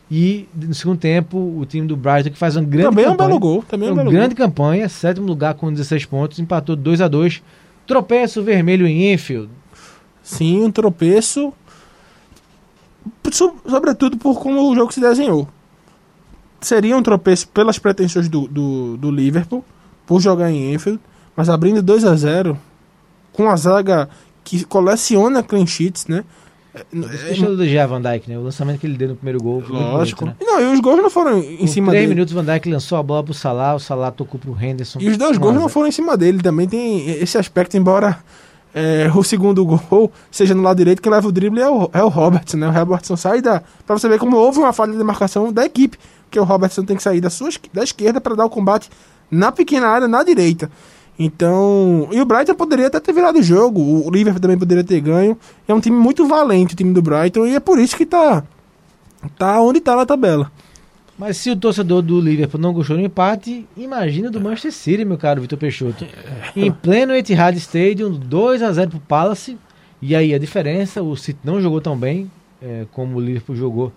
[0.09, 3.11] E no segundo tempo, o time do Brighton, que faz uma grande Também é um
[3.11, 3.27] campanha.
[3.29, 3.63] belo gol.
[3.67, 7.41] Também é um belo grande campanha, sétimo lugar com 16 pontos, empatou 2 a 2
[7.85, 9.47] Tropeço vermelho em Enfield.
[9.47, 9.55] gol.
[10.21, 11.51] Sim, um tropeço.
[13.31, 15.47] So- Sobretudo por como o jogo se desenhou.
[16.59, 19.63] Seria um tropeço pelas pretensões do, do, do Liverpool,
[20.05, 20.99] por jogar em Enfield,
[21.35, 22.57] mas abrindo 2 a 0
[23.31, 24.09] com a zaga
[24.43, 26.23] que coleciona clean sheets, né?
[26.73, 28.37] É, Deixa eu elogiar Van Dijk, né?
[28.37, 29.63] O lançamento que ele deu no primeiro gol.
[29.67, 30.25] Lógico.
[30.25, 30.45] bonito, né?
[30.47, 32.15] Não, e os gols não foram em Com cima três dele.
[32.15, 34.99] minutos, Van Dijk lançou a bola pro Salah, o Salah tocou pro Henderson.
[35.01, 36.41] E os dois gols não foram em cima dele.
[36.41, 38.19] Também tem esse aspecto, embora
[38.73, 42.03] é, o segundo gol seja no lado direito, quem leva o drible é o, é
[42.03, 42.67] o Robertson, né?
[42.67, 43.61] O Robertson sai da.
[43.85, 45.97] Pra você ver como houve uma falha de marcação da equipe.
[46.27, 48.89] Porque o Robertson tem que sair da, sua, da esquerda para dar o combate
[49.31, 50.69] na pequena área, na direita.
[51.17, 54.99] Então, e o Brighton poderia até ter virado o jogo, o Liverpool também poderia ter
[54.99, 55.37] ganho.
[55.67, 58.43] É um time muito valente, o time do Brighton, e é por isso que tá
[59.35, 60.51] tá onde tá na tabela.
[61.17, 65.17] Mas se o torcedor do Liverpool não gostou do empate, imagina do Manchester City, meu
[65.17, 66.05] caro Vitor Peixoto.
[66.55, 69.57] Em pleno Etihad Stadium, 2 a 0 pro Palace.
[69.99, 72.29] E aí a diferença, o City não jogou tão bem
[72.61, 73.91] é, como o Liverpool jogou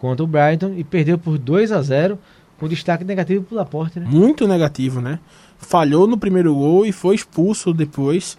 [0.00, 2.18] contra o Brighton e perdeu por 2 a 0
[2.58, 4.06] com destaque negativo pro Laporte, né?
[4.08, 5.18] Muito negativo, né?
[5.58, 8.36] Falhou no primeiro gol e foi expulso depois.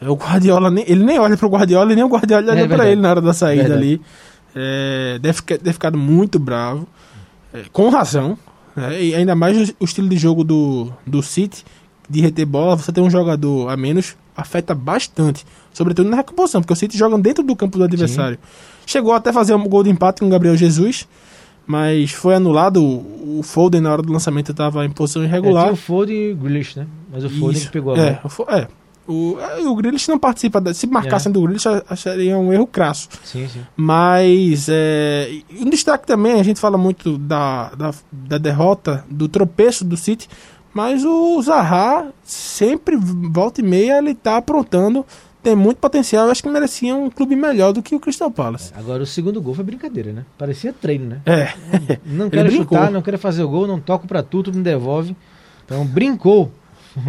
[0.00, 2.64] É, O Guardiola, nem, ele nem olha pro Guardiola e nem o Guardiola olha pra
[2.64, 2.90] É verdade.
[2.92, 3.82] ele na hora da saída Verdade.
[3.82, 4.00] ali.
[4.54, 6.86] É, deve deve ficado muito bravo.
[7.52, 8.36] É, com razão.
[8.76, 9.02] né?
[9.02, 11.64] E ainda mais o, o estilo de jogo do, do City,
[12.08, 15.44] de reter bola, você ter um jogador a menos, afeta bastante.
[15.72, 18.38] Sobretudo na recomposição, porque o City joga dentro do campo do adversário.
[18.90, 21.06] Chegou até a fazer um gol de empate com o Gabriel Jesus,
[21.64, 22.82] mas foi anulado.
[22.84, 25.66] O, Foden, na hora do lançamento, estava em posição É, irregular.
[25.66, 26.88] tinha o Foden e o Grealish, né?
[27.12, 28.58] Mas o Foden que pegou a é, bola.
[28.60, 28.66] é.
[29.06, 30.74] O, é, o Grealish não participa.
[30.74, 33.08] Se marcassem do Grealish, acharia um erro crasso.
[33.22, 33.60] Sim, sim.
[33.76, 35.30] Mas é,
[35.60, 40.28] um destaque também, a gente fala muito da, da, da derrota, do tropeço do City,
[40.74, 45.06] mas o Zaha sempre volta e meia ele tá aprontando,
[45.42, 48.72] tem muito potencial, eu acho que merecia um clube melhor do que o Crystal Palace.
[48.76, 50.24] Agora o segundo gol foi brincadeira, né?
[50.36, 51.20] Parecia treino, né?
[51.26, 51.52] É,
[52.04, 52.78] Não Ele quero brincou.
[52.78, 55.16] chutar, não quero fazer o gol, não toco pra tu, tu me devolve.
[55.64, 56.52] Então brincou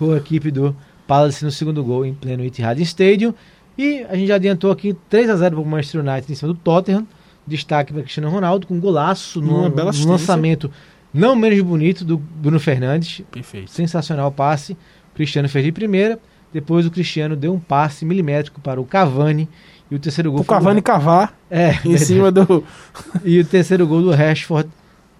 [0.00, 0.76] a equipe do
[1.06, 3.34] Palace no segundo gol em pleno Etihad Stadium.
[3.76, 6.52] E a gente já adiantou aqui 3 a 0 para o Manchester United em cima
[6.52, 7.06] do Tottenham.
[7.46, 10.70] Destaque para Cristiano Ronaldo com um golaço no, Uma bela no lançamento
[11.12, 13.22] não menos bonito do Bruno Fernandes.
[13.30, 13.70] perfeito.
[13.70, 14.76] Sensacional passe.
[15.14, 16.18] Cristiano fez de primeira.
[16.52, 19.48] Depois o Cristiano deu um passe milimétrico para o Cavani.
[19.90, 22.64] E o terceiro gol O foi do- Cavani cavar É, em cima do.
[23.24, 24.68] e o terceiro gol do Rashford,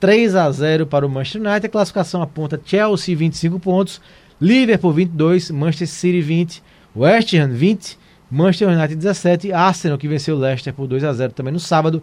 [0.01, 1.67] 3 a 0 para o Manchester United.
[1.67, 4.01] A classificação aponta Chelsea 25 pontos,
[4.41, 6.63] Liverpool 22, Manchester City 20,
[6.97, 7.99] West Ham 20,
[8.31, 12.03] Manchester United 17, Arsenal que venceu o Leicester por 2 a 0 também no sábado,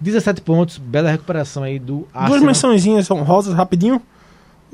[0.00, 0.78] 17 pontos.
[0.78, 2.46] Bela recuperação aí do Duas Arsenal.
[2.46, 4.00] mençõezinhas são rosas rapidinho.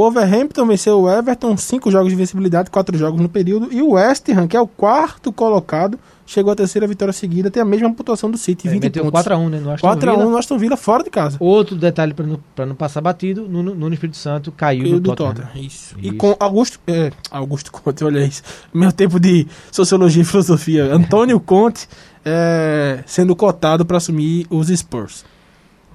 [0.01, 3.68] O Overhampton venceu o Everton, cinco jogos de vencibilidade, quatro jogos no período.
[3.70, 7.61] E o West Ham, que é o quarto colocado, chegou à terceira vitória seguida, tem
[7.62, 9.12] a mesma pontuação do City, É, 20 meteu pontos.
[9.24, 10.30] 4 a 1 né, no Aston 4 a 1 Villa.
[10.30, 11.36] no Aston Villa fora de casa.
[11.38, 15.14] Outro detalhe para não, não passar batido, no, no Espírito Santo caiu E do do
[15.14, 15.34] Tottenham.
[15.34, 15.66] Tottenham.
[15.66, 15.94] Isso.
[15.98, 16.16] E Isso.
[16.16, 16.80] com Augusto.
[16.86, 18.42] É, Augusto Conte, olha isso.
[18.72, 20.94] Meu tempo de sociologia e filosofia.
[20.94, 21.86] Antônio Conte
[22.24, 25.26] é, sendo cotado para assumir os Spurs.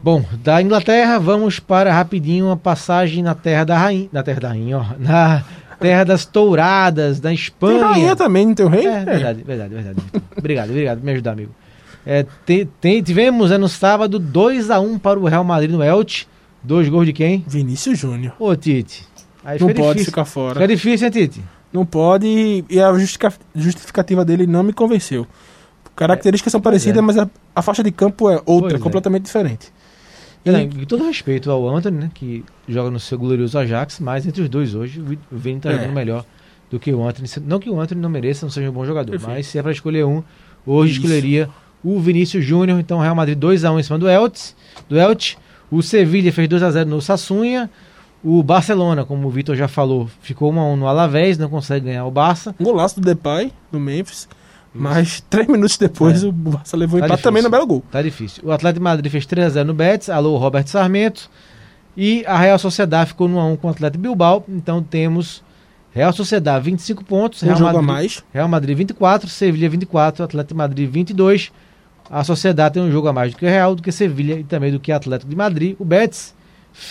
[0.05, 4.07] Bom, da Inglaterra, vamos para rapidinho uma passagem na terra da rainha.
[4.11, 4.85] Na terra da rainha, ó.
[4.99, 5.43] Na
[5.79, 7.87] terra das touradas, da Tem Espanha.
[7.87, 8.85] rainha também, não tem o rei?
[8.85, 9.97] É, verdade, verdade, verdade.
[10.37, 11.51] obrigado, obrigado por me ajudar, amigo.
[12.05, 12.23] É,
[12.79, 16.27] tem- tivemos é, no sábado 2x1 para o Real Madrid no Elche.
[16.61, 17.43] Dois gols de quem?
[17.47, 18.35] Vinícius Júnior.
[18.37, 19.07] Ô, Tite.
[19.43, 20.05] Aí Não pode difícil.
[20.05, 20.53] ficar fora.
[20.53, 21.43] Fica difícil, hein, Tite?
[21.73, 22.93] Não pode e- a
[23.55, 25.25] justificativa dele não me convenceu.
[25.95, 27.01] Características são parecidas, é.
[27.01, 28.79] mas a, a faixa de campo é outra, é.
[28.79, 29.73] completamente diferente.
[30.45, 34.41] E- Não, todo respeito ao Anthony, né, que joga no seu glorioso Ajax, mas entre
[34.43, 35.73] os dois hoje, o Vi- o Vini tá É.
[35.73, 36.23] jogando melhor
[36.69, 37.27] do que o Anthony.
[37.47, 39.31] Não que o Anthony não mereça, não seja um bom jogador, Perfeito.
[39.33, 40.21] mas se é para escolher um,
[40.65, 41.01] hoje Isso.
[41.01, 41.49] escolheria
[41.83, 42.79] o Vinícius Júnior.
[42.79, 44.53] Então, Real Madrid 2x1 em cima do Elche.
[44.89, 44.95] Do.
[45.71, 47.69] O Sevilha fez 2x0 no Sassunha.
[48.23, 52.11] O Barcelona, como o Vitor já falou, ficou 1x1 no Alavés, não consegue ganhar o
[52.11, 52.55] Barça.
[52.59, 54.27] Um golaço do Depay, do Memphis.
[54.77, 56.27] Mas três minutos depois É.
[56.27, 57.83] o Barça levou Tá empate também no belo gol.
[57.91, 58.43] Tá difícil.
[58.45, 60.09] O Atlético de Madrid fez 3x0 no Betis.
[60.09, 61.29] Alô, Roberto Sarmento.
[61.97, 64.43] E a Real Sociedade ficou no 1x1 com o Atlético Bilbao.
[64.49, 65.41] Então temos
[65.93, 67.41] Real Sociedade 25 pontos.
[67.41, 68.23] Um Real jogo a Madrid, mais.
[68.33, 71.51] Real Madrid 24, Sevilha 24, Atlético de Madrid 22.
[72.09, 74.43] A Sociedade tem um jogo a mais do que o Real, do que Sevilha e
[74.43, 75.75] também do que Atlético de Madrid.
[75.79, 76.35] O Betis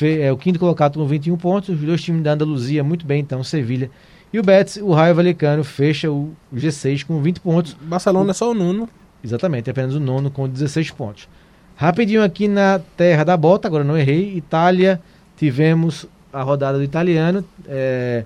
[0.00, 1.68] é o quinto colocado com 21 pontos.
[1.68, 3.90] Os dois times da Andaluzia muito bem, então Sevilha
[4.34, 4.78] e o Betis.
[4.78, 7.76] O Raio Valecano fecha o G6 com 20 pontos.
[7.80, 8.88] Barcelona é só o nono.
[9.22, 11.28] Exatamente, apenas o nono com 16 pontos.
[11.76, 14.36] Rapidinho aqui na terra da bota, agora não errei.
[14.36, 15.00] Itália,
[15.36, 17.44] tivemos a rodada do italiano.
[17.68, 18.24] É,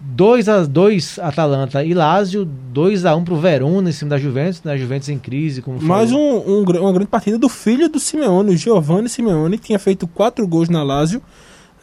[0.00, 4.60] 2 a 2 Atalanta e Lazio, 2 a 1 pro Verona em cima da Juventus,
[4.64, 4.76] né?
[4.76, 8.56] Juventus em crise, como Mais um, um uma grande partida do filho do Simeone, o
[8.56, 11.22] Giovanni Simeone, que tinha feito quatro gols na Lazio.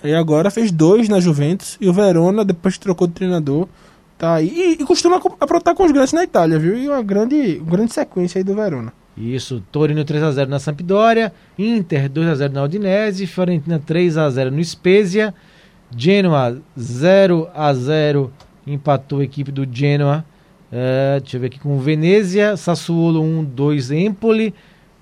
[0.04, 1.78] E agora fez dois na Juventus.
[1.80, 3.68] E o Verona, depois que trocou de treinador,
[4.18, 4.50] tá aí.
[4.80, 6.78] E, e costuma co- aprontar com os grandes na Itália, viu?
[6.78, 8.92] E uma grande, uma grande sequência aí do Verona.
[9.16, 14.18] Isso, Torino 3 a 0 na Sampdoria, Inter 2 a 0 na Udinese, Fiorentina 3
[14.18, 15.34] a 0 no Spezia,
[15.96, 18.32] Genoa 0 a 0
[18.66, 20.26] empatou a equipe do Genoa.
[20.72, 24.54] É, deixa eu ver aqui com Venezia, Sassuolo 1 2 Empoli,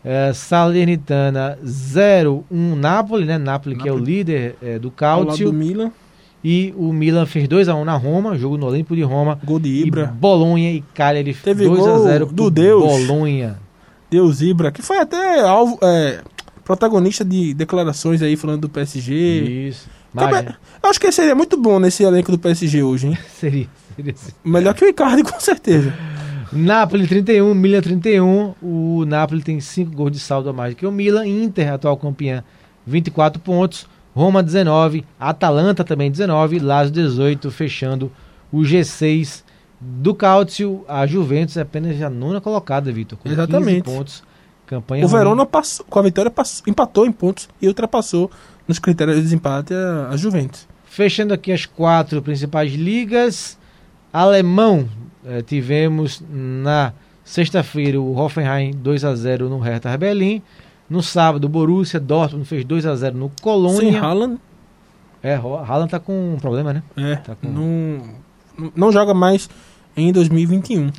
[0.03, 3.37] é, Salernitana 0 1 Napoli, né?
[3.37, 4.15] Napoli que é o Napoli.
[4.15, 5.53] líder é, do Ao lado do.
[5.53, 5.91] Milan.
[6.43, 9.39] E o Milan fez 2x1 na Roma, jogo no Olímpico de Roma.
[9.43, 10.07] Gol de E Ibra.
[10.07, 12.83] Bolonha e Cagliari Teve 2x0 gol do Deus.
[12.83, 13.59] Bolonha.
[14.09, 16.21] Deus Ibra, que foi até alvo, é,
[16.65, 19.13] protagonista de declarações aí falando do PSG.
[19.69, 19.87] Isso.
[20.13, 20.45] Mas,
[20.83, 23.17] eu acho que ele seria muito bom nesse elenco do PSG hoje, hein?
[23.39, 24.15] seria, seria.
[24.43, 25.93] Melhor que o Icardi, com certeza.
[26.51, 28.53] Napoli 31, Milan 31.
[28.61, 31.25] O Napoli tem 5 gols de saldo a mais que o Milan.
[31.25, 32.43] Inter, atual campeã,
[32.85, 33.87] 24 pontos.
[34.13, 38.11] Roma 19, Atalanta também 19, Lazio 18, fechando
[38.51, 39.41] o G6
[39.79, 40.83] do Cáutio.
[40.87, 43.17] A Juventus é apenas a nona colocada, Vitor.
[43.17, 43.83] Com Exatamente.
[43.83, 44.23] 15 pontos.
[44.67, 45.17] Campanha O ruim.
[45.17, 48.29] Verona passou, com a vitória passou- empatou em pontos e ultrapassou
[48.67, 50.67] nos critérios de desempate a, a Juventus.
[50.83, 53.57] Fechando aqui as quatro principais ligas.
[54.11, 54.89] Alemão,
[55.25, 56.93] eh, tivemos na
[57.23, 60.41] sexta-feira o Hoffenheim 2 a 0 no Hertha Berlim.
[60.89, 64.01] No sábado, o Borussia Dortmund fez 2 a 0 no Sem Colônia.
[64.01, 64.37] Haaland,
[65.23, 66.83] É, Haaland tá com um problema, né?
[66.97, 69.49] é, Tá com- não, não joga mais
[69.95, 70.91] em 2021.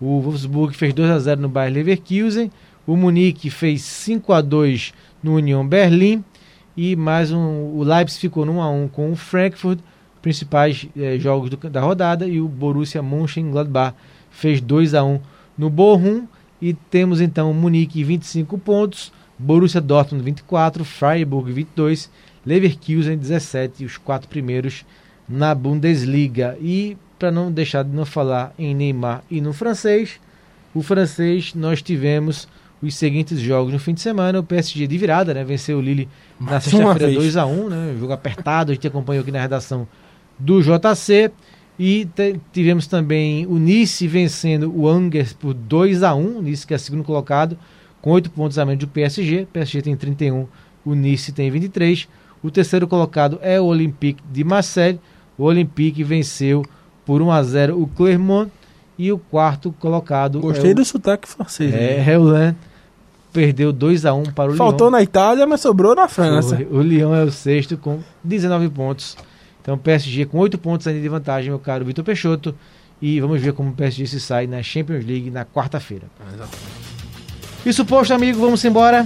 [0.00, 2.50] O Wolfsburg fez 2 a 0 no Bayer Leverkusen.
[2.86, 6.24] O Munique fez 5 a 2 no Union Berlim.
[6.76, 9.78] E mais um, o Leipzig ficou no 1 a 1 com o Frankfurt,
[10.26, 12.26] principais eh, jogos do- da rodada.
[12.26, 13.94] E o Borussia Mönchengladbach
[14.28, 15.20] fez 2 a 1
[15.56, 16.26] no Bochum.
[16.60, 22.10] E temos então o Munique 25 pontos, Borussia Dortmund 24, Freiburg 22,
[22.44, 24.84] Leverkusen 17, os quatro primeiros
[25.28, 26.56] na Bundesliga.
[26.60, 30.18] E para não deixar de não falar em Neymar e no francês,
[30.74, 32.48] o francês nós tivemos
[32.82, 34.40] os seguintes jogos no fim de semana.
[34.40, 35.44] O PSG de virada, né?
[35.44, 36.08] Venceu o Lille
[36.40, 37.34] na Mais uma sexta-feira vez.
[37.34, 37.96] 2x1, né?
[38.00, 39.86] Jogo apertado, a gente acompanhou aqui na redação
[40.38, 41.30] do JC.
[41.78, 42.08] E
[42.52, 46.38] tivemos também o Nice vencendo o Angers por 2x1.
[46.38, 47.58] O Nice que é segundo colocado,
[48.00, 49.42] com 8 pontos a menos do PSG.
[49.42, 50.46] O PSG tem 31,
[50.84, 52.08] o Nice tem 23.
[52.42, 55.00] O terceiro colocado é o Olympique de Marseille.
[55.36, 56.64] O Olympique venceu
[57.04, 58.50] por 1 a 0 o Clermont.
[58.98, 61.74] E o quarto colocado Gostei é o, do sotaque francês.
[61.74, 62.02] é, né?
[62.02, 62.56] Reulan.
[63.30, 64.96] Perdeu 2 a 1 para o Faltou Lyon.
[64.96, 66.56] na Itália, mas sobrou na França.
[66.70, 69.14] O, o Lyon é o sexto com 19 pontos.
[69.66, 72.54] Então, PSG com 8 pontos ainda de vantagem, meu caro Vitor Peixoto.
[73.02, 76.04] E vamos ver como o PSG se sai na Champions League na quarta-feira.
[77.64, 79.04] Isso posto, amigo, vamos embora.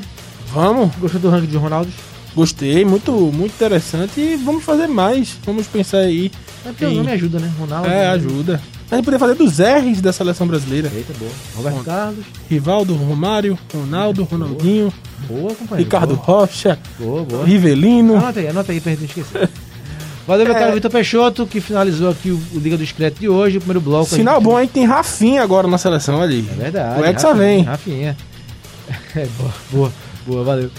[0.52, 1.90] Vamos, Gostou do ranking de Ronaldo?
[2.34, 5.38] gostei, muito, muito interessante e vamos fazer mais.
[5.46, 6.30] Vamos pensar aí.
[6.66, 6.96] É porque o Sim.
[6.98, 7.50] nome ajuda, né?
[7.58, 7.88] Ronaldo.
[7.88, 8.08] É, né?
[8.08, 8.60] ajuda.
[8.90, 10.90] A gente poderia fazer dos R's da seleção brasileira.
[10.94, 11.30] Eita, boa.
[11.56, 11.84] Roberto Bom.
[11.84, 12.24] Carlos.
[12.50, 14.92] Rivaldo, Romário, Ronaldo, Ronaldinho,
[15.26, 15.76] Boa, companheiro.
[15.90, 17.46] Ricardo Rocha, Boa, boa.
[17.46, 18.16] Rivelino.
[18.16, 19.48] Anota aí, anota aí pra gente não esquecer.
[20.26, 20.58] Valeu, meu É.
[20.58, 24.06] caro Vitor Peixoto, que finalizou aqui o, Liga do Discreto de hoje, o primeiro bloco.
[24.10, 26.46] Sinal gente- bom aí que tem Rafinha agora na seleção ali.
[26.52, 27.00] É verdade.
[27.00, 27.62] O Hexa Rafinha, vem.
[27.62, 28.16] Rafinha.
[29.16, 29.92] É, boa, boa,
[30.26, 30.70] boa, valeu.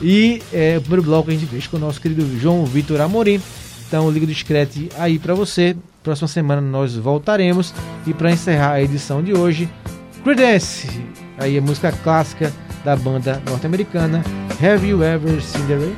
[0.00, 3.40] E é, o primeiro bloco a gente fez com o nosso querido João Vitor Amorim.
[3.86, 5.76] Então, o Liga do Discrete aí pra você.
[6.02, 7.72] Próxima semana nós voltaremos.
[8.06, 9.68] E pra encerrar a edição de hoje,
[10.22, 10.88] Creedence.
[11.38, 12.52] Aí a música clássica
[12.84, 14.22] da banda norte-americana
[14.62, 15.96] Have You Ever Seen the Rain?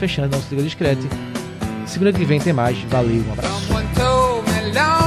[0.00, 1.08] Fechando nosso Liga do Discrete.
[1.94, 2.76] Segunda que vem tem mais.
[2.90, 5.03] Valeu, um abraço.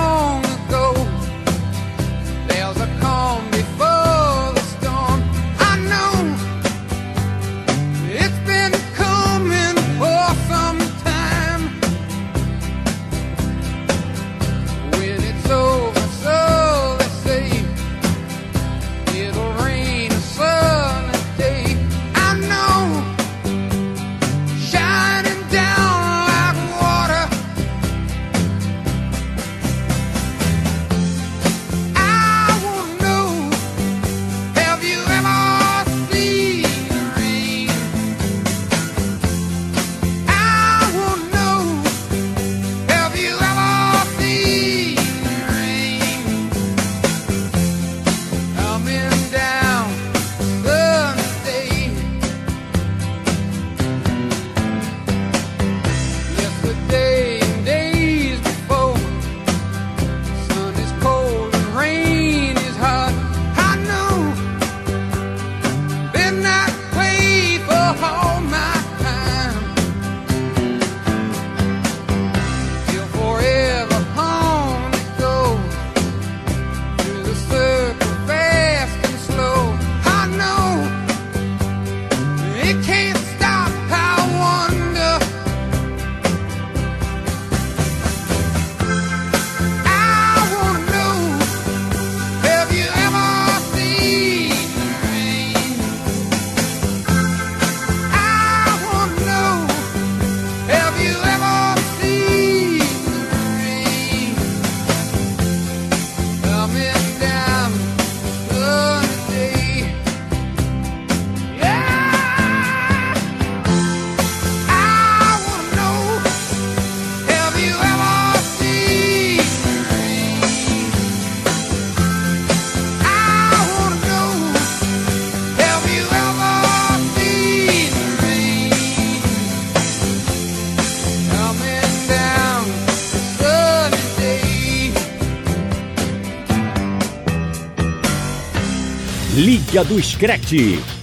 [139.84, 140.97] Do Screte.